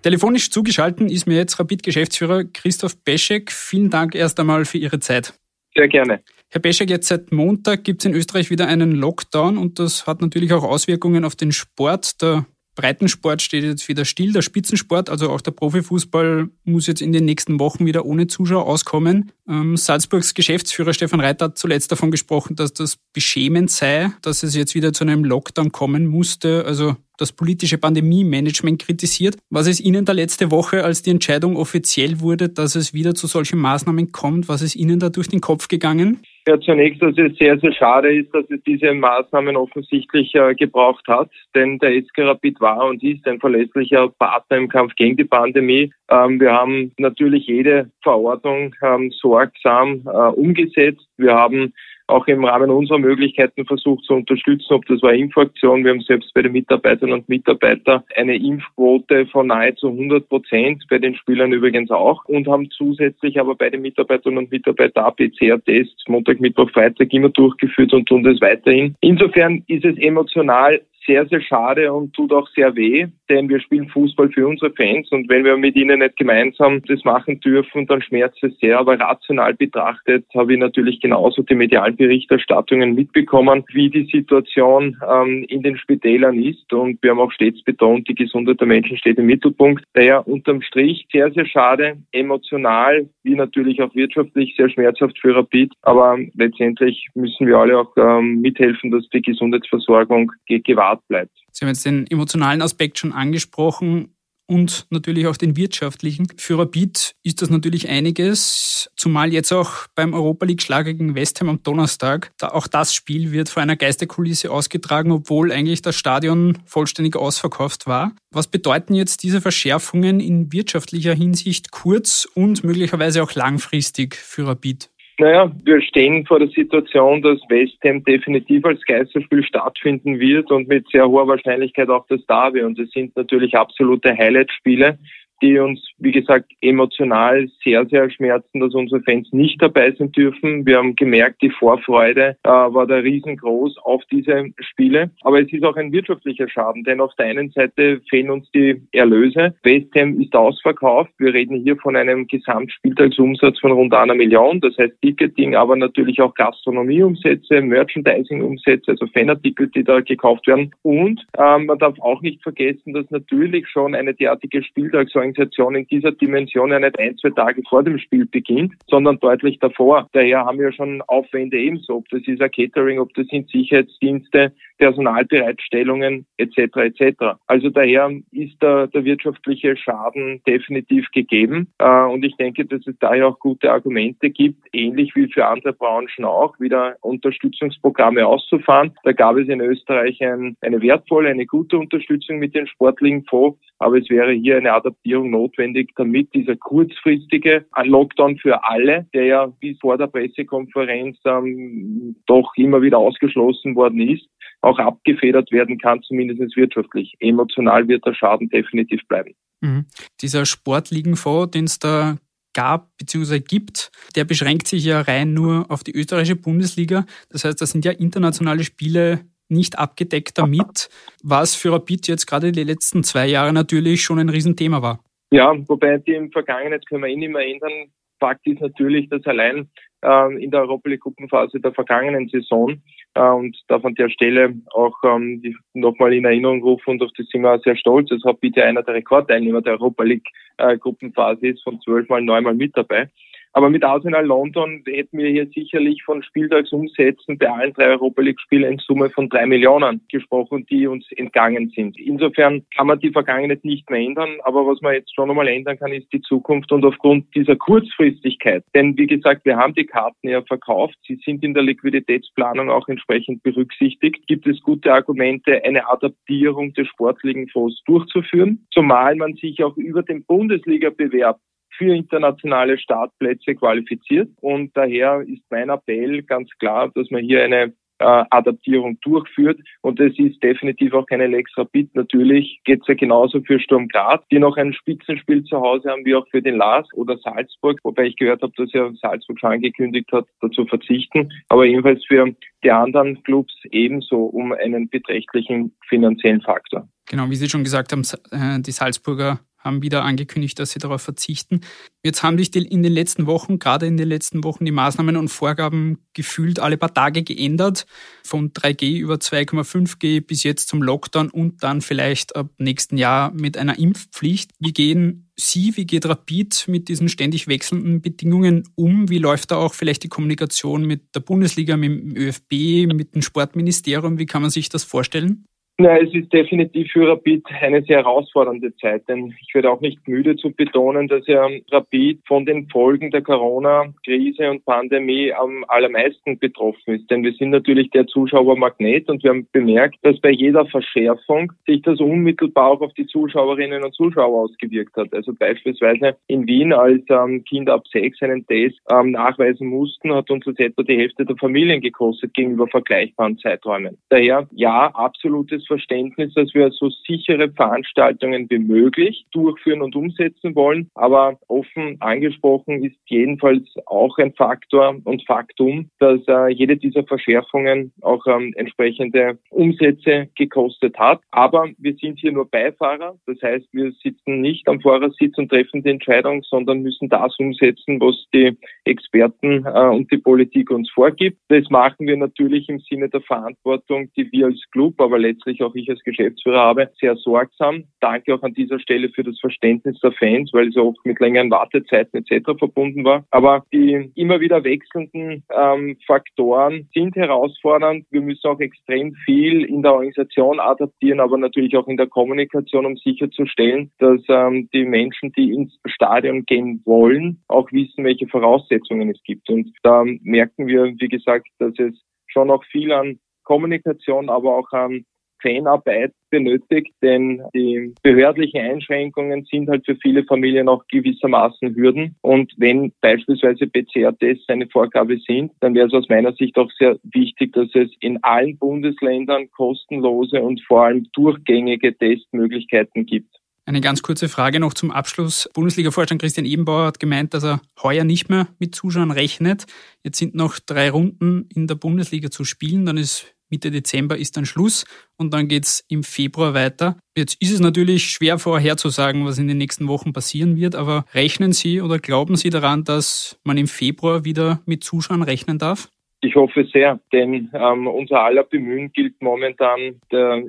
Telefonisch 0.09 0.49
zugeschaltet 0.49 1.11
ist 1.11 1.27
mir 1.27 1.35
jetzt 1.35 1.59
Rapid-Geschäftsführer 1.59 2.43
Christoph 2.43 2.97
Beschek. 3.03 3.51
Vielen 3.51 3.91
Dank 3.91 4.15
erst 4.15 4.39
einmal 4.39 4.65
für 4.65 4.79
Ihre 4.79 4.99
Zeit. 4.99 5.35
Sehr 5.75 5.87
gerne. 5.87 6.23
Herr 6.49 6.61
Beschek, 6.61 6.89
jetzt 6.89 7.09
seit 7.09 7.31
Montag 7.31 7.83
gibt 7.83 8.01
es 8.01 8.05
in 8.05 8.15
Österreich 8.15 8.49
wieder 8.49 8.65
einen 8.65 8.93
Lockdown 8.93 9.59
und 9.59 9.77
das 9.77 10.07
hat 10.07 10.21
natürlich 10.21 10.51
auch 10.51 10.63
Auswirkungen 10.63 11.25
auf 11.25 11.35
den 11.35 11.51
Sport. 11.51 12.23
Der 12.23 12.47
Breitensport 12.79 13.41
steht 13.41 13.65
jetzt 13.65 13.89
wieder 13.89 14.05
still, 14.05 14.31
der 14.31 14.41
Spitzensport, 14.41 15.09
also 15.09 15.29
auch 15.29 15.41
der 15.41 15.51
Profifußball, 15.51 16.49
muss 16.63 16.87
jetzt 16.87 17.01
in 17.01 17.11
den 17.11 17.25
nächsten 17.25 17.59
Wochen 17.59 17.85
wieder 17.85 18.05
ohne 18.05 18.27
Zuschauer 18.27 18.65
auskommen. 18.65 19.33
Ähm, 19.49 19.75
Salzburgs 19.75 20.33
Geschäftsführer 20.33 20.93
Stefan 20.93 21.19
Reiter 21.19 21.45
hat 21.45 21.57
zuletzt 21.57 21.91
davon 21.91 22.09
gesprochen, 22.09 22.55
dass 22.55 22.71
das 22.71 22.97
beschämend 23.11 23.69
sei, 23.69 24.11
dass 24.21 24.43
es 24.43 24.55
jetzt 24.55 24.75
wieder 24.75 24.93
zu 24.93 25.03
einem 25.03 25.25
Lockdown 25.25 25.73
kommen 25.73 26.07
musste. 26.07 26.63
Also 26.65 26.95
das 27.17 27.33
politische 27.33 27.77
Pandemie-Management 27.77 28.81
kritisiert. 28.81 29.35
Was 29.49 29.67
ist 29.67 29.81
Ihnen 29.81 30.05
da 30.05 30.13
letzte 30.13 30.49
Woche, 30.49 30.85
als 30.85 31.01
die 31.01 31.09
Entscheidung 31.09 31.57
offiziell 31.57 32.21
wurde, 32.21 32.47
dass 32.47 32.75
es 32.75 32.93
wieder 32.93 33.13
zu 33.13 33.27
solchen 33.27 33.59
Maßnahmen 33.59 34.13
kommt, 34.13 34.47
was 34.47 34.61
ist 34.61 34.75
Ihnen 34.75 34.99
da 34.99 35.09
durch 35.09 35.27
den 35.27 35.41
Kopf 35.41 35.67
gegangen? 35.67 36.21
Ja, 36.49 36.59
zunächst, 36.59 36.99
dass 36.99 37.15
es 37.15 37.37
sehr, 37.37 37.59
sehr 37.59 37.71
schade 37.73 38.11
ist, 38.11 38.33
dass 38.33 38.43
es 38.49 38.59
diese 38.63 38.91
Maßnahmen 38.91 39.55
offensichtlich 39.55 40.33
äh, 40.33 40.55
gebraucht 40.55 41.07
hat, 41.07 41.29
denn 41.53 41.77
der 41.77 41.91
SK 42.01 42.23
Rapid 42.23 42.59
war 42.59 42.87
und 42.87 43.03
ist 43.03 43.27
ein 43.27 43.39
verlässlicher 43.39 44.09
Partner 44.17 44.57
im 44.57 44.67
Kampf 44.67 44.95
gegen 44.95 45.15
die 45.15 45.25
Pandemie. 45.25 45.93
Ähm, 46.09 46.39
wir 46.39 46.51
haben 46.51 46.91
natürlich 46.97 47.45
jede 47.45 47.91
Verordnung 48.01 48.73
ähm, 48.81 49.11
sorgsam 49.11 50.01
äh, 50.07 50.09
umgesetzt. 50.09 51.07
Wir 51.17 51.35
haben 51.35 51.71
auch 52.09 52.27
im 52.27 52.43
Rahmen 52.43 52.69
unserer 52.69 52.99
Möglichkeiten 52.99 53.65
versucht 53.65 54.05
zu 54.05 54.13
unterstützen, 54.13 54.73
ob 54.73 54.85
das 54.87 55.01
war 55.01 55.13
Impfaktion. 55.13 55.83
Wir 55.83 55.91
haben 55.91 56.01
selbst 56.01 56.33
bei 56.33 56.41
den 56.41 56.51
Mitarbeiterinnen 56.51 57.19
und 57.19 57.29
Mitarbeitern 57.29 58.03
eine 58.15 58.35
Impfquote 58.35 59.25
von 59.27 59.47
nahezu 59.47 59.89
100 59.89 60.27
Prozent, 60.27 60.83
bei 60.89 60.97
den 60.97 61.15
Spielern 61.15 61.53
übrigens 61.53 61.91
auch 61.91 62.25
und 62.25 62.47
haben 62.47 62.69
zusätzlich 62.71 63.39
aber 63.39 63.55
bei 63.55 63.69
den 63.69 63.81
Mitarbeiterinnen 63.81 64.45
und 64.45 64.51
Mitarbeitern 64.51 65.05
APCR-Tests 65.05 66.07
Montag, 66.07 66.39
Mittwoch, 66.39 66.69
Freitag 66.71 67.13
immer 67.13 67.29
durchgeführt 67.29 67.93
und 67.93 68.07
tun 68.07 68.23
das 68.23 68.41
weiterhin. 68.41 68.95
Insofern 69.01 69.63
ist 69.67 69.85
es 69.85 69.97
emotional 69.97 70.81
sehr, 71.09 71.25
sehr 71.25 71.41
schade 71.41 71.91
und 71.91 72.13
tut 72.13 72.31
auch 72.31 72.47
sehr 72.49 72.75
weh, 72.75 73.07
denn 73.29 73.49
wir 73.49 73.59
spielen 73.59 73.89
Fußball 73.89 74.29
für 74.29 74.47
unsere 74.47 74.71
Fans 74.71 75.11
und 75.11 75.27
wenn 75.27 75.43
wir 75.43 75.57
mit 75.57 75.75
ihnen 75.75 75.99
nicht 75.99 76.17
gemeinsam 76.17 76.83
das 76.87 77.03
machen 77.03 77.39
dürfen, 77.39 77.87
dann 77.87 78.03
schmerzt 78.03 78.43
es 78.43 78.55
sehr. 78.59 78.77
Aber 78.77 78.99
rational 78.99 79.55
betrachtet 79.55 80.25
habe 80.35 80.53
ich 80.53 80.59
natürlich 80.59 80.99
genauso 80.99 81.41
die 81.41 81.55
medialen 81.55 81.95
Berichterstattungen 81.95 82.93
mitbekommen, 82.93 83.63
wie 83.73 83.89
die 83.89 84.05
Situation 84.05 84.97
ähm, 85.11 85.45
in 85.49 85.63
den 85.63 85.77
Spitälern 85.77 86.37
ist 86.43 86.71
und 86.73 87.01
wir 87.01 87.09
haben 87.09 87.19
auch 87.19 87.31
stets 87.31 87.63
betont, 87.63 88.07
die 88.07 88.15
Gesundheit 88.15 88.59
der 88.59 88.67
Menschen 88.67 88.97
steht 88.97 89.17
im 89.17 89.25
Mittelpunkt. 89.25 89.83
Daher 89.93 90.27
unterm 90.27 90.61
Strich 90.61 91.07
sehr, 91.11 91.31
sehr 91.31 91.47
schade, 91.47 91.97
emotional 92.11 93.09
wie 93.23 93.35
natürlich 93.35 93.81
auch 93.81 93.93
wirtschaftlich 93.95 94.53
sehr 94.57 94.69
schmerzhaft 94.69 95.17
für 95.19 95.35
Rapid, 95.35 95.73
aber 95.81 96.19
letztendlich 96.35 97.07
müssen 97.15 97.47
wir 97.47 97.57
alle 97.57 97.79
auch 97.79 97.97
ähm, 97.97 98.41
mithelfen, 98.41 98.91
dass 98.91 99.09
die 99.09 99.21
Gesundheitsversorgung 99.21 100.31
gewahrt 100.47 100.98
bleibt. 101.07 101.31
Sie 101.51 101.65
haben 101.65 101.69
jetzt 101.69 101.85
den 101.85 102.07
emotionalen 102.07 102.61
Aspekt 102.61 102.99
schon 102.99 103.11
angesprochen 103.11 104.15
und 104.49 104.87
natürlich 104.89 105.27
auch 105.27 105.37
den 105.37 105.55
wirtschaftlichen. 105.55 106.27
Für 106.37 106.57
Rapid 106.57 107.15
ist 107.21 107.41
das 107.41 107.51
natürlich 107.51 107.87
einiges, 107.87 108.89
zumal 108.97 109.31
jetzt 109.31 109.51
auch 109.53 109.85
beim 109.93 110.15
Europa 110.15 110.45
League 110.47 110.63
Schlag 110.63 110.85
gegen 110.85 111.13
West 111.13 111.39
Ham 111.39 111.49
am 111.49 111.61
Donnerstag. 111.61 112.31
Da 112.39 112.49
auch 112.49 112.65
das 112.65 112.95
Spiel 112.95 113.31
wird 113.31 113.49
vor 113.49 113.61
einer 113.61 113.75
Geisterkulisse 113.75 114.49
ausgetragen, 114.49 115.11
obwohl 115.11 115.51
eigentlich 115.51 115.83
das 115.83 115.95
Stadion 115.95 116.57
vollständig 116.65 117.15
ausverkauft 117.15 117.85
war. 117.85 118.13
Was 118.31 118.47
bedeuten 118.47 118.95
jetzt 118.95 119.21
diese 119.21 119.39
Verschärfungen 119.39 120.19
in 120.19 120.51
wirtschaftlicher 120.51 121.13
Hinsicht 121.13 121.69
kurz- 121.69 122.27
und 122.33 122.63
möglicherweise 122.63 123.21
auch 123.21 123.35
langfristig 123.35 124.15
für 124.15 124.47
Rapid? 124.47 124.89
Naja, 125.19 125.51
wir 125.65 125.81
stehen 125.81 126.25
vor 126.25 126.39
der 126.39 126.47
Situation, 126.47 127.21
dass 127.21 127.39
West 127.49 127.75
Ham 127.83 128.01
definitiv 128.05 128.63
als 128.63 128.81
Geisterspiel 128.85 129.43
stattfinden 129.43 130.17
wird 130.17 130.49
und 130.49 130.69
mit 130.69 130.87
sehr 130.89 131.09
hoher 131.09 131.27
Wahrscheinlichkeit 131.27 131.89
auch 131.89 132.05
das 132.07 132.25
Derby. 132.25 132.61
Und 132.61 132.79
es 132.79 132.89
sind 132.91 133.17
natürlich 133.17 133.53
absolute 133.53 134.17
Highlight-Spiele 134.17 134.97
die 135.41 135.57
uns, 135.59 135.79
wie 135.97 136.11
gesagt, 136.11 136.51
emotional 136.61 137.47
sehr, 137.63 137.85
sehr 137.87 138.09
schmerzen, 138.09 138.59
dass 138.59 138.73
unsere 138.73 139.01
Fans 139.01 139.27
nicht 139.31 139.61
dabei 139.61 139.91
sein 139.91 140.11
dürfen. 140.11 140.65
Wir 140.65 140.77
haben 140.77 140.95
gemerkt, 140.95 141.41
die 141.41 141.49
Vorfreude 141.49 142.37
äh, 142.43 142.49
war 142.49 142.85
da 142.87 142.95
riesengroß 142.95 143.77
auf 143.83 144.03
diese 144.11 144.45
Spiele. 144.59 145.11
Aber 145.21 145.41
es 145.41 145.51
ist 145.51 145.63
auch 145.63 145.75
ein 145.75 145.91
wirtschaftlicher 145.91 146.49
Schaden, 146.49 146.83
denn 146.83 147.01
auf 147.01 147.13
der 147.15 147.27
einen 147.27 147.49
Seite 147.51 148.01
fehlen 148.09 148.29
uns 148.29 148.49
die 148.51 148.81
Erlöse. 148.91 149.55
West 149.63 149.93
Ham 149.95 150.19
ist 150.19 150.35
ausverkauft. 150.35 151.11
Wir 151.17 151.33
reden 151.33 151.61
hier 151.63 151.77
von 151.77 151.95
einem 151.95 152.27
Gesamtspieltagsumsatz 152.27 153.59
von 153.59 153.71
rund 153.71 153.93
einer 153.93 154.15
Million. 154.15 154.59
Das 154.61 154.77
heißt 154.77 155.01
Ticketing, 155.01 155.55
aber 155.55 155.75
natürlich 155.75 156.21
auch 156.21 156.33
Gastronomieumsätze, 156.35 157.61
Merchandising-Umsätze, 157.61 158.91
also 158.91 159.07
Fanartikel, 159.07 159.67
die 159.69 159.83
da 159.83 160.01
gekauft 160.01 160.47
werden. 160.47 160.71
Und 160.81 161.25
ähm, 161.37 161.65
man 161.65 161.79
darf 161.79 161.99
auch 161.99 162.21
nicht 162.21 162.41
vergessen, 162.43 162.93
dass 162.93 163.09
natürlich 163.09 163.67
schon 163.67 163.95
eine 163.95 164.13
derartige 164.13 164.63
Spieltagsorganisation 164.63 165.28
Organisation 165.29 165.75
in 165.75 165.87
dieser 165.87 166.11
Dimension 166.11 166.71
ja 166.71 166.79
nicht 166.79 166.97
ein, 166.99 167.17
zwei 167.17 167.29
Tage 167.29 167.61
vor 167.69 167.83
dem 167.83 167.99
Spiel 167.99 168.25
beginnt, 168.25 168.73
sondern 168.87 169.19
deutlich 169.19 169.59
davor. 169.59 170.07
Daher 170.13 170.45
haben 170.45 170.59
wir 170.59 170.71
schon 170.71 171.01
Aufwände 171.03 171.57
ebenso, 171.57 171.97
ob 171.97 172.09
das 172.09 172.21
ist 172.25 172.41
ein 172.41 172.51
Catering, 172.51 172.99
ob 172.99 173.13
das 173.13 173.27
sind 173.27 173.49
Sicherheitsdienste, 173.49 174.51
Personalbereitstellungen 174.77 176.25
etc. 176.37 176.57
etc. 176.77 177.37
Also 177.47 177.69
daher 177.69 178.11
ist 178.31 178.61
der, 178.61 178.87
der 178.87 179.03
wirtschaftliche 179.03 179.75
Schaden 179.77 180.41
definitiv 180.47 181.09
gegeben 181.11 181.67
äh, 181.79 182.03
und 182.05 182.23
ich 182.25 182.35
denke, 182.37 182.65
dass 182.65 182.85
es 182.87 182.95
daher 182.99 183.27
auch 183.27 183.39
gute 183.39 183.71
Argumente 183.71 184.29
gibt, 184.29 184.67
ähnlich 184.73 185.15
wie 185.15 185.27
für 185.27 185.45
andere 185.45 185.73
Branchen 185.73 186.25
auch, 186.25 186.59
wieder 186.59 186.95
Unterstützungsprogramme 187.01 188.25
auszufahren. 188.25 188.93
Da 189.03 189.11
gab 189.11 189.37
es 189.37 189.47
in 189.47 189.61
Österreich 189.61 190.21
ein, 190.21 190.55
eine 190.61 190.81
wertvolle, 190.81 191.29
eine 191.29 191.45
gute 191.45 191.77
Unterstützung 191.77 192.39
mit 192.39 192.55
den 192.55 192.67
sportlichen 192.67 193.25
Fonds, 193.25 193.59
aber 193.79 193.97
es 193.97 194.09
wäre 194.09 194.33
hier 194.33 194.57
eine 194.57 194.73
Adaptierung 194.73 195.31
notwendig, 195.31 195.91
damit 195.95 196.33
dieser 196.33 196.55
kurzfristige 196.57 197.65
Lockdown 197.81 198.37
für 198.37 198.63
alle, 198.63 199.07
der 199.13 199.25
ja 199.25 199.45
bis 199.47 199.77
vor 199.79 199.97
der 199.97 200.07
Pressekonferenz 200.07 201.17
ähm, 201.25 202.15
doch 202.25 202.51
immer 202.55 202.81
wieder 202.81 202.97
ausgeschlossen 202.97 203.75
worden 203.75 204.01
ist, 204.01 204.27
auch 204.61 204.77
abgefedert 204.77 205.51
werden 205.51 205.77
kann, 205.77 206.01
zumindest 206.03 206.55
wirtschaftlich. 206.57 207.15
Emotional 207.19 207.87
wird 207.87 208.05
der 208.05 208.13
Schaden 208.13 208.49
definitiv 208.49 209.01
bleiben. 209.07 209.33
Mhm. 209.61 209.85
Dieser 210.21 210.45
Sportligenfonds, 210.45 211.51
den 211.51 211.65
es 211.65 211.79
da 211.79 212.17
gab 212.53 212.89
bzw. 212.97 213.39
gibt, 213.39 213.91
der 214.15 214.25
beschränkt 214.25 214.67
sich 214.67 214.83
ja 214.83 215.01
rein 215.01 215.33
nur 215.33 215.69
auf 215.69 215.83
die 215.83 215.95
österreichische 215.95 216.35
Bundesliga. 216.35 217.05
Das 217.29 217.45
heißt, 217.45 217.61
da 217.61 217.65
sind 217.65 217.85
ja 217.85 217.91
internationale 217.91 218.63
Spiele 218.63 219.21
nicht 219.49 219.77
abgedeckt 219.77 220.37
damit, 220.37 220.89
was 221.23 221.55
für 221.55 221.71
Rapid 221.71 222.07
jetzt 222.07 222.25
gerade 222.25 222.51
die 222.51 222.63
letzten 222.63 223.03
zwei 223.03 223.27
Jahre 223.27 223.53
natürlich 223.53 224.03
schon 224.03 224.19
ein 224.19 224.29
Riesenthema 224.29 224.81
war. 224.81 224.99
Ja, 225.31 225.53
wobei 225.67 225.97
die 225.97 226.13
im 226.13 226.31
Vergangenen 226.31 226.81
können 226.81 227.03
wir 227.03 227.09
eh 227.09 227.15
nicht 227.15 227.31
mehr 227.31 227.47
ändern. 227.47 227.91
Fakt 228.19 228.45
ist 228.47 228.61
natürlich, 228.61 229.09
dass 229.09 229.25
allein 229.25 229.69
äh, 230.03 230.43
in 230.43 230.51
der 230.51 230.61
Europa 230.61 230.89
League 230.89 231.01
Gruppenphase 231.01 231.59
der 231.59 231.73
vergangenen 231.73 232.27
Saison 232.27 232.81
äh, 233.13 233.21
und 233.21 233.57
darf 233.67 233.85
an 233.85 233.95
der 233.95 234.09
Stelle 234.09 234.53
auch 234.73 234.95
ähm, 235.03 235.41
nochmal 235.73 236.13
in 236.13 236.25
Erinnerung 236.25 236.61
rufen 236.61 236.91
und 236.91 237.03
auf 237.03 237.11
das 237.17 237.27
sind 237.27 237.41
wir 237.41 237.59
sehr 237.59 237.75
stolz. 237.75 238.11
Es 238.11 238.23
hat 238.25 238.39
bitte 238.41 238.63
einer 238.63 238.83
der 238.83 238.95
Rekordteilnehmer 238.95 239.61
der 239.61 239.73
Europa 239.73 240.03
League 240.03 240.27
äh, 240.57 240.77
Gruppenphase 240.77 241.47
ist 241.47 241.63
von 241.63 241.79
zwölfmal 241.81 242.21
neunmal 242.21 242.55
mit 242.55 242.75
dabei. 242.75 243.09
Aber 243.53 243.69
mit 243.69 243.83
Arsenal 243.83 244.25
London 244.25 244.83
hätten 244.85 245.17
wir 245.17 245.29
hier 245.29 245.47
sicherlich 245.47 246.03
von 246.03 246.21
Spieltagsumsätzen 246.21 247.37
bei 247.39 247.49
allen 247.49 247.73
drei 247.73 247.87
Europa 247.87 248.21
League-Spielen 248.21 248.73
in 248.73 248.77
Summe 248.77 249.09
von 249.09 249.27
drei 249.27 249.47
Millionen 249.47 250.01
gesprochen, 250.11 250.65
die 250.69 250.85
uns 250.85 251.05
entgangen 251.13 251.71
sind. 251.75 251.99
Insofern 251.99 252.63
kann 252.75 252.87
man 252.87 252.99
die 252.99 253.11
Vergangenheit 253.11 253.65
nicht 253.65 253.89
mehr 253.89 254.01
ändern. 254.01 254.37
Aber 254.43 254.67
was 254.67 254.81
man 254.81 254.93
jetzt 254.93 255.13
schon 255.15 255.29
einmal 255.29 255.47
ändern 255.47 255.79
kann, 255.79 255.91
ist 255.91 256.11
die 256.13 256.21
Zukunft 256.21 256.71
und 256.71 256.85
aufgrund 256.85 257.33
dieser 257.35 257.55
Kurzfristigkeit. 257.55 258.63
Denn 258.75 258.95
wie 258.97 259.07
gesagt, 259.07 259.45
wir 259.45 259.57
haben 259.57 259.73
die 259.73 259.85
Karten 259.85 260.29
ja 260.29 260.43
verkauft. 260.43 260.95
Sie 261.07 261.19
sind 261.25 261.43
in 261.43 261.55
der 261.55 261.63
Liquiditätsplanung 261.63 262.69
auch 262.69 262.87
entsprechend 262.87 263.41
berücksichtigt. 263.41 264.27
Gibt 264.27 264.45
es 264.45 264.61
gute 264.61 264.93
Argumente, 264.93 265.63
eine 265.63 265.89
Adaptierung 265.89 266.73
des 266.73 266.87
sportlichen 266.87 267.47
Fonds 267.49 267.81
durchzuführen? 267.85 268.67
Zumal 268.71 269.15
man 269.15 269.33
sich 269.35 269.63
auch 269.63 269.75
über 269.75 270.03
den 270.03 270.23
Bundesliga-Bewerb 270.25 271.39
für 271.79 271.95
internationale 271.95 272.77
Startplätze 272.77 273.55
qualifiziert. 273.55 274.29
Und 274.41 274.75
daher 274.75 275.21
ist 275.21 275.41
mein 275.49 275.69
Appell 275.69 276.21
ganz 276.23 276.49
klar, 276.59 276.91
dass 276.93 277.09
man 277.09 277.23
hier 277.23 277.41
eine 277.41 277.73
äh, 277.99 278.23
Adaptierung 278.29 278.99
durchführt. 279.01 279.59
Und 279.81 279.99
es 279.99 280.17
ist 280.19 280.43
definitiv 280.43 280.93
auch 280.93 281.05
keine 281.05 281.27
Lex 281.27 281.51
Rapid. 281.57 281.95
Natürlich 281.95 282.59
geht 282.65 282.81
es 282.81 282.87
ja 282.87 282.95
genauso 282.95 283.41
für 283.41 283.59
Sturm 283.59 283.87
Graz, 283.87 284.21
die 284.29 284.39
noch 284.39 284.57
ein 284.57 284.73
Spitzenspiel 284.73 285.43
zu 285.45 285.57
Hause 285.59 285.89
haben, 285.89 286.05
wie 286.05 286.15
auch 286.15 286.27
für 286.29 286.41
den 286.41 286.57
Lars 286.57 286.87
oder 286.93 287.17
Salzburg. 287.17 287.79
Wobei 287.83 288.05
ich 288.05 288.17
gehört 288.17 288.41
habe, 288.41 288.53
dass 288.57 288.71
ja 288.73 288.91
Salzburg 289.01 289.39
schon 289.39 289.53
angekündigt 289.53 290.11
hat, 290.11 290.25
dazu 290.41 290.65
verzichten. 290.65 291.31
Aber 291.47 291.65
ebenfalls 291.65 292.03
für 292.05 292.33
die 292.63 292.71
anderen 292.71 293.23
Clubs 293.23 293.53
ebenso 293.71 294.25
um 294.25 294.51
einen 294.51 294.89
beträchtlichen 294.89 295.73
finanziellen 295.87 296.41
Faktor. 296.41 296.89
Genau, 297.09 297.29
wie 297.29 297.35
Sie 297.35 297.49
schon 297.49 297.63
gesagt 297.63 297.91
haben, 297.91 298.03
äh, 298.31 298.61
die 298.61 298.71
Salzburger 298.71 299.39
haben 299.59 299.81
wieder 299.81 300.03
angekündigt, 300.03 300.57
dass 300.57 300.71
sie 300.71 300.79
darauf 300.79 301.01
verzichten. 301.01 301.61
Jetzt 302.03 302.23
haben 302.23 302.37
sich 302.37 302.55
in 302.55 302.81
den 302.81 302.93
letzten 302.93 303.25
Wochen, 303.25 303.59
gerade 303.59 303.85
in 303.85 303.97
den 303.97 304.07
letzten 304.07 304.43
Wochen, 304.43 304.63
die 304.63 304.71
Maßnahmen 304.71 305.17
und 305.17 305.27
Vorgaben 305.27 305.99
gefühlt 306.13 306.59
alle 306.59 306.77
paar 306.77 306.93
Tage 306.93 307.23
geändert. 307.23 307.85
Von 308.23 308.53
3G 308.53 308.97
über 308.97 309.15
2,5G 309.15 310.21
bis 310.21 310.43
jetzt 310.43 310.69
zum 310.69 310.81
Lockdown 310.81 311.29
und 311.29 311.61
dann 311.61 311.81
vielleicht 311.81 312.35
ab 312.35 312.49
nächsten 312.57 312.97
Jahr 312.97 313.31
mit 313.31 313.57
einer 313.57 313.77
Impfpflicht. 313.77 314.51
Wie 314.59 314.73
gehen 314.73 315.29
Sie, 315.35 315.75
wie 315.77 315.85
geht 315.85 316.05
Rapid 316.05 316.65
mit 316.67 316.89
diesen 316.89 317.07
ständig 317.07 317.47
wechselnden 317.47 318.01
Bedingungen 318.01 318.67
um? 318.75 319.09
Wie 319.09 319.19
läuft 319.19 319.51
da 319.51 319.57
auch 319.57 319.73
vielleicht 319.73 320.03
die 320.03 320.09
Kommunikation 320.09 320.85
mit 320.85 321.15
der 321.15 321.21
Bundesliga, 321.21 321.77
mit 321.77 321.91
dem 321.91 322.15
ÖFB, 322.15 322.93
mit 322.93 323.15
dem 323.15 323.21
Sportministerium? 323.21 324.19
Wie 324.19 324.25
kann 324.25 324.41
man 324.41 324.51
sich 324.51 324.69
das 324.69 324.83
vorstellen? 324.83 325.45
Na, 325.81 325.97
es 325.97 326.13
ist 326.13 326.33
definitiv 326.33 326.91
für 326.91 327.07
Rapid 327.07 327.45
eine 327.61 327.81
sehr 327.83 327.99
herausfordernde 327.99 328.75
Zeit, 328.81 329.07
denn 329.07 329.33
ich 329.41 329.55
werde 329.55 329.71
auch 329.71 329.79
nicht 329.79 330.05
müde 330.09 330.35
zu 330.35 330.51
betonen, 330.51 331.07
dass 331.07 331.25
ja 331.25 331.47
Rapid 331.71 332.19
von 332.27 332.45
den 332.45 332.67
Folgen 332.67 333.11
der 333.11 333.21
Corona-Krise 333.21 334.51
und 334.51 334.65
Pandemie 334.65 335.31
am 335.31 335.63
allermeisten 335.69 336.37
betroffen 336.37 336.95
ist. 336.95 337.09
Denn 337.09 337.23
wir 337.23 337.31
sind 337.31 337.51
natürlich 337.51 337.91
der 337.91 338.07
Zuschauermagnet 338.07 339.07
und 339.07 339.23
wir 339.23 339.29
haben 339.29 339.47
bemerkt, 339.53 339.95
dass 340.01 340.19
bei 340.19 340.31
jeder 340.31 340.65
Verschärfung 340.65 341.53
sich 341.65 341.81
das 341.83 342.01
unmittelbar 342.01 342.71
auch 342.71 342.81
auf 342.81 342.93
die 342.95 343.07
Zuschauerinnen 343.07 343.81
und 343.81 343.95
Zuschauer 343.95 344.37
ausgewirkt 344.37 344.97
hat. 344.97 345.13
Also 345.13 345.31
beispielsweise 345.33 346.17
in 346.27 346.45
Wien, 346.45 346.73
als 346.73 347.03
ähm, 347.07 347.45
Kinder 347.45 347.75
ab 347.75 347.87
sechs 347.87 348.21
einen 348.21 348.45
Test 348.47 348.77
ähm, 348.91 349.11
nachweisen 349.11 349.67
mussten, 349.67 350.13
hat 350.13 350.29
uns 350.29 350.43
das 350.43 350.59
etwa 350.59 350.83
die 350.83 350.97
Hälfte 350.97 351.23
der 351.23 351.37
Familien 351.37 351.79
gekostet 351.79 352.33
gegenüber 352.33 352.67
vergleichbaren 352.67 353.37
Zeiträumen. 353.37 353.97
Daher 354.09 354.45
ja, 354.51 354.87
absolutes 354.93 355.68
Verständnis, 355.69 356.33
dass 356.33 356.53
wir 356.53 356.69
so 356.71 356.89
sichere 357.07 357.49
Veranstaltungen 357.49 358.47
wie 358.49 358.59
möglich 358.59 359.25
durchführen 359.31 359.81
und 359.81 359.95
umsetzen 359.95 360.55
wollen. 360.55 360.89
Aber 360.95 361.39
offen 361.47 361.95
angesprochen 362.01 362.83
ist 362.83 362.97
jedenfalls 363.05 363.63
auch 363.85 364.17
ein 364.17 364.33
Faktor 364.33 364.97
und 365.05 365.25
Faktum, 365.25 365.89
dass 365.99 366.19
äh, 366.27 366.51
jede 366.51 366.75
dieser 366.75 367.03
Verschärfungen 367.03 367.93
auch 368.01 368.25
ähm, 368.27 368.53
entsprechende 368.57 369.37
Umsätze 369.51 370.27
gekostet 370.35 370.97
hat. 370.97 371.21
Aber 371.31 371.69
wir 371.77 371.95
sind 371.95 372.19
hier 372.19 372.31
nur 372.31 372.49
Beifahrer. 372.49 373.15
Das 373.27 373.41
heißt, 373.41 373.67
wir 373.71 373.91
sitzen 374.03 374.41
nicht 374.41 374.67
am 374.67 374.81
Fahrersitz 374.81 375.37
und 375.37 375.49
treffen 375.49 375.83
die 375.83 375.89
Entscheidung, 375.89 376.43
sondern 376.43 376.81
müssen 376.81 377.09
das 377.09 377.37
umsetzen, 377.39 378.01
was 378.01 378.15
die 378.33 378.57
Experten 378.85 379.65
äh, 379.65 379.89
und 379.95 380.11
die 380.11 380.17
Politik 380.17 380.71
uns 380.71 380.89
vorgibt. 380.89 381.37
Das 381.49 381.69
machen 381.69 382.07
wir 382.07 382.17
natürlich 382.17 382.67
im 382.69 382.79
Sinne 382.79 383.09
der 383.09 383.21
Verantwortung, 383.21 384.09
die 384.17 384.31
wir 384.31 384.47
als 384.47 384.61
Club, 384.71 384.99
aber 384.99 385.19
letztlich 385.19 385.58
auch 385.61 385.75
ich 385.75 385.89
als 385.89 386.03
Geschäftsführer 386.03 386.59
habe, 386.59 386.89
sehr 386.99 387.15
sorgsam. 387.15 387.85
Danke 387.99 388.35
auch 388.35 388.43
an 388.43 388.53
dieser 388.53 388.79
Stelle 388.79 389.09
für 389.09 389.23
das 389.23 389.39
Verständnis 389.39 389.99
der 389.99 390.11
Fans, 390.13 390.51
weil 390.53 390.69
es 390.69 390.77
oft 390.77 391.03
mit 391.05 391.19
längeren 391.19 391.51
Wartezeiten 391.51 392.23
etc. 392.23 392.57
verbunden 392.57 393.03
war. 393.03 393.25
Aber 393.31 393.65
die 393.73 394.11
immer 394.15 394.39
wieder 394.39 394.63
wechselnden 394.63 395.43
ähm, 395.55 395.97
Faktoren 396.05 396.87
sind 396.93 397.15
herausfordernd. 397.15 398.05
Wir 398.11 398.21
müssen 398.21 398.47
auch 398.47 398.59
extrem 398.59 399.13
viel 399.25 399.65
in 399.65 399.81
der 399.81 399.93
Organisation 399.93 400.59
adaptieren, 400.59 401.19
aber 401.19 401.37
natürlich 401.37 401.75
auch 401.75 401.87
in 401.87 401.97
der 401.97 402.07
Kommunikation, 402.07 402.85
um 402.85 402.97
sicherzustellen, 402.97 403.91
dass 403.99 404.21
ähm, 404.29 404.69
die 404.73 404.85
Menschen, 404.85 405.31
die 405.33 405.53
ins 405.53 405.77
Stadion 405.85 406.45
gehen 406.45 406.81
wollen, 406.85 407.41
auch 407.47 407.71
wissen, 407.71 408.03
welche 408.03 408.27
Voraussetzungen 408.27 409.09
es 409.09 409.21
gibt. 409.23 409.49
Und 409.49 409.71
da 409.83 410.03
merken 410.21 410.67
wir, 410.67 410.93
wie 410.97 411.07
gesagt, 411.07 411.47
dass 411.59 411.73
es 411.77 411.95
schon 412.27 412.47
noch 412.47 412.63
viel 412.65 412.91
an 412.91 413.19
Kommunikation, 413.43 414.29
aber 414.29 414.55
auch 414.55 414.71
an 414.71 415.05
Fanarbeit 415.41 416.13
benötigt, 416.29 416.93
denn 417.01 417.41
die 417.53 417.93
behördlichen 418.03 418.61
Einschränkungen 418.61 419.45
sind 419.45 419.69
halt 419.69 419.85
für 419.85 419.95
viele 419.95 420.23
Familien 420.23 420.69
auch 420.69 420.83
gewissermaßen 420.87 421.75
Hürden. 421.75 422.15
Und 422.21 422.53
wenn 422.57 422.91
beispielsweise 423.01 423.67
PCR-Tests 423.67 424.49
eine 424.49 424.67
Vorgabe 424.67 425.17
sind, 425.25 425.51
dann 425.59 425.73
wäre 425.73 425.87
es 425.87 425.93
aus 425.93 426.09
meiner 426.09 426.33
Sicht 426.33 426.57
auch 426.57 426.71
sehr 426.77 426.97
wichtig, 427.03 427.53
dass 427.53 427.69
es 427.73 427.89
in 427.99 428.23
allen 428.23 428.57
Bundesländern 428.57 429.49
kostenlose 429.51 430.41
und 430.41 430.61
vor 430.61 430.85
allem 430.85 431.07
durchgängige 431.13 431.97
Testmöglichkeiten 431.97 433.05
gibt. 433.05 433.39
Eine 433.69 433.81
ganz 433.81 434.01
kurze 434.01 434.29
Frage 434.29 434.59
noch 434.59 434.73
zum 434.73 434.89
Abschluss. 434.89 435.47
Bundesliga-Vorstand 435.53 436.19
Christian 436.19 436.47
Ebenbauer 436.47 436.87
hat 436.87 436.99
gemeint, 436.99 437.35
dass 437.35 437.43
er 437.43 437.61
heuer 437.83 438.03
nicht 438.03 438.27
mehr 438.27 438.47
mit 438.57 438.73
Zuschauern 438.73 439.11
rechnet. 439.11 439.67
Jetzt 440.03 440.17
sind 440.17 440.33
noch 440.33 440.57
drei 440.57 440.89
Runden 440.89 441.47
in 441.53 441.67
der 441.67 441.75
Bundesliga 441.75 442.31
zu 442.31 442.45
spielen, 442.45 442.87
dann 442.87 442.97
ist 442.97 443.35
Mitte 443.49 443.71
Dezember 443.71 444.17
ist 444.17 444.37
dann 444.37 444.45
Schluss 444.45 444.85
und 445.17 445.33
dann 445.33 445.47
geht's 445.47 445.83
im 445.89 446.03
Februar 446.03 446.53
weiter. 446.53 446.97
Jetzt 447.17 447.41
ist 447.41 447.51
es 447.51 447.59
natürlich 447.59 448.05
schwer 448.05 448.39
vorherzusagen, 448.39 449.25
was 449.25 449.39
in 449.39 449.47
den 449.47 449.57
nächsten 449.57 449.87
Wochen 449.87 450.13
passieren 450.13 450.57
wird, 450.57 450.75
aber 450.75 451.05
rechnen 451.13 451.53
Sie 451.53 451.81
oder 451.81 451.99
glauben 451.99 452.35
Sie 452.35 452.49
daran, 452.49 452.83
dass 452.83 453.39
man 453.43 453.57
im 453.57 453.67
Februar 453.67 454.25
wieder 454.25 454.61
mit 454.65 454.83
Zuschauern 454.83 455.23
rechnen 455.23 455.57
darf? 455.57 455.89
Ich 456.21 456.35
hoffe 456.35 456.65
sehr, 456.65 456.99
denn 457.13 457.49
ähm, 457.53 457.87
unser 457.87 458.21
aller 458.21 458.43
Bemühen 458.43 458.91
gilt 458.91 459.21
momentan 459.21 460.01
der, 460.11 460.43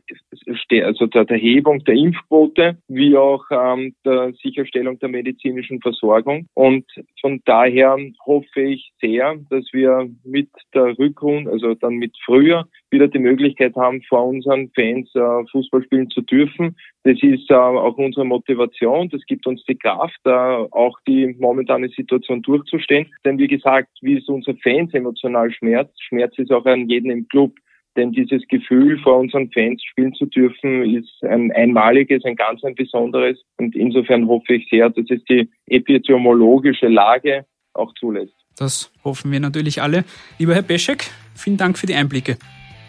also 0.84 1.06
der, 1.06 1.24
der 1.24 1.36
Hebung 1.36 1.84
der 1.84 1.94
Impfquote 1.94 2.76
wie 2.88 3.16
auch 3.16 3.44
ähm, 3.52 3.94
der 4.04 4.32
Sicherstellung 4.42 4.98
der 4.98 5.10
medizinischen 5.10 5.80
Versorgung. 5.80 6.48
Und 6.54 6.86
von 7.20 7.40
daher 7.44 7.96
hoffe 8.26 8.60
ich 8.60 8.90
sehr, 9.00 9.36
dass 9.48 9.64
wir 9.72 10.10
mit 10.24 10.48
der 10.74 10.98
Rückrunde, 10.98 11.52
also 11.52 11.74
dann 11.74 11.94
mit 11.94 12.16
früher, 12.24 12.66
wieder 12.90 13.08
die 13.08 13.18
Möglichkeit 13.18 13.74
haben, 13.76 14.02
vor 14.02 14.26
unseren 14.26 14.70
Fans 14.74 15.08
äh, 15.14 15.44
Fußball 15.50 15.82
spielen 15.84 16.10
zu 16.10 16.20
dürfen. 16.22 16.76
Das 17.04 17.16
ist 17.22 17.50
äh, 17.50 17.54
auch 17.54 17.96
unsere 17.96 18.24
Motivation. 18.24 19.08
Das 19.08 19.22
gibt 19.26 19.46
uns 19.46 19.64
die 19.64 19.76
Kraft, 19.76 20.18
äh, 20.24 20.30
auch 20.30 20.98
die 21.06 21.34
momentane 21.38 21.88
Situation 21.88 22.42
durchzustehen. 22.42 23.06
Denn 23.24 23.38
wie 23.38 23.48
gesagt, 23.48 23.90
wie 24.02 24.18
es 24.18 24.28
unsere 24.28 24.56
Fans 24.58 24.92
emotional 24.94 25.50
schmerzt, 25.52 26.02
schmerzt 26.02 26.38
es 26.38 26.50
auch 26.50 26.66
an 26.66 26.88
jeden 26.88 27.10
im 27.10 27.28
Club. 27.28 27.54
Denn 27.96 28.12
dieses 28.12 28.46
Gefühl, 28.48 28.98
vor 29.00 29.18
unseren 29.18 29.50
Fans 29.50 29.82
spielen 29.84 30.14
zu 30.14 30.26
dürfen, 30.26 30.94
ist 30.94 31.22
ein 31.24 31.50
einmaliges, 31.52 32.24
ein 32.24 32.36
ganz 32.36 32.62
ein 32.62 32.74
besonderes. 32.74 33.42
Und 33.58 33.74
insofern 33.74 34.28
hoffe 34.28 34.54
ich 34.54 34.68
sehr, 34.70 34.90
dass 34.90 35.06
es 35.10 35.22
die 35.24 35.50
epidemiologische 35.66 36.86
Lage 36.86 37.46
auch 37.74 37.92
zulässt. 37.94 38.34
Das 38.56 38.92
hoffen 39.04 39.32
wir 39.32 39.40
natürlich 39.40 39.82
alle. 39.82 40.04
Lieber 40.38 40.54
Herr 40.54 40.62
Peschek, 40.62 41.10
vielen 41.34 41.56
Dank 41.56 41.78
für 41.78 41.86
die 41.86 41.94
Einblicke. 41.94 42.36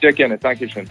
Sehr 0.01 0.13
gerne, 0.13 0.37
Dankeschön. 0.37 0.89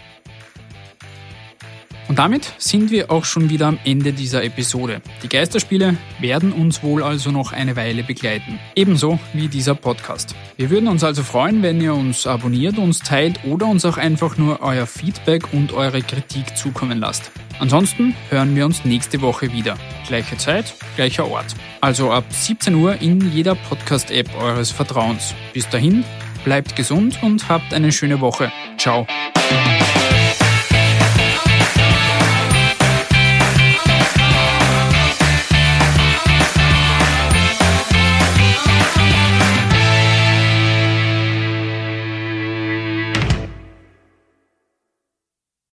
Und 2.10 2.18
damit 2.18 2.52
sind 2.58 2.90
wir 2.90 3.12
auch 3.12 3.24
schon 3.24 3.50
wieder 3.50 3.68
am 3.68 3.78
Ende 3.84 4.12
dieser 4.12 4.42
Episode. 4.42 5.00
Die 5.22 5.28
Geisterspiele 5.28 5.96
werden 6.18 6.52
uns 6.52 6.82
wohl 6.82 7.04
also 7.04 7.30
noch 7.30 7.52
eine 7.52 7.76
Weile 7.76 8.02
begleiten. 8.02 8.58
Ebenso 8.74 9.20
wie 9.32 9.46
dieser 9.46 9.76
Podcast. 9.76 10.34
Wir 10.56 10.70
würden 10.70 10.88
uns 10.88 11.04
also 11.04 11.22
freuen, 11.22 11.62
wenn 11.62 11.80
ihr 11.80 11.94
uns 11.94 12.26
abonniert, 12.26 12.78
uns 12.78 12.98
teilt 12.98 13.44
oder 13.44 13.66
uns 13.66 13.84
auch 13.84 13.96
einfach 13.96 14.38
nur 14.38 14.60
euer 14.60 14.86
Feedback 14.88 15.52
und 15.52 15.72
eure 15.72 16.02
Kritik 16.02 16.56
zukommen 16.56 16.98
lasst. 16.98 17.30
Ansonsten 17.60 18.16
hören 18.28 18.56
wir 18.56 18.64
uns 18.64 18.84
nächste 18.84 19.20
Woche 19.20 19.52
wieder. 19.52 19.76
Gleiche 20.08 20.36
Zeit, 20.36 20.74
gleicher 20.96 21.28
Ort. 21.28 21.54
Also 21.80 22.10
ab 22.10 22.24
17 22.28 22.74
Uhr 22.74 23.00
in 23.00 23.30
jeder 23.30 23.54
Podcast-App 23.54 24.34
eures 24.36 24.72
Vertrauens. 24.72 25.32
Bis 25.52 25.68
dahin, 25.68 26.02
bleibt 26.44 26.76
gesund 26.76 27.22
und 27.22 27.48
habt 27.48 27.72
eine 27.74 27.92
schöne 27.92 28.20
Woche. 28.20 28.52
Ciao. 28.78 29.06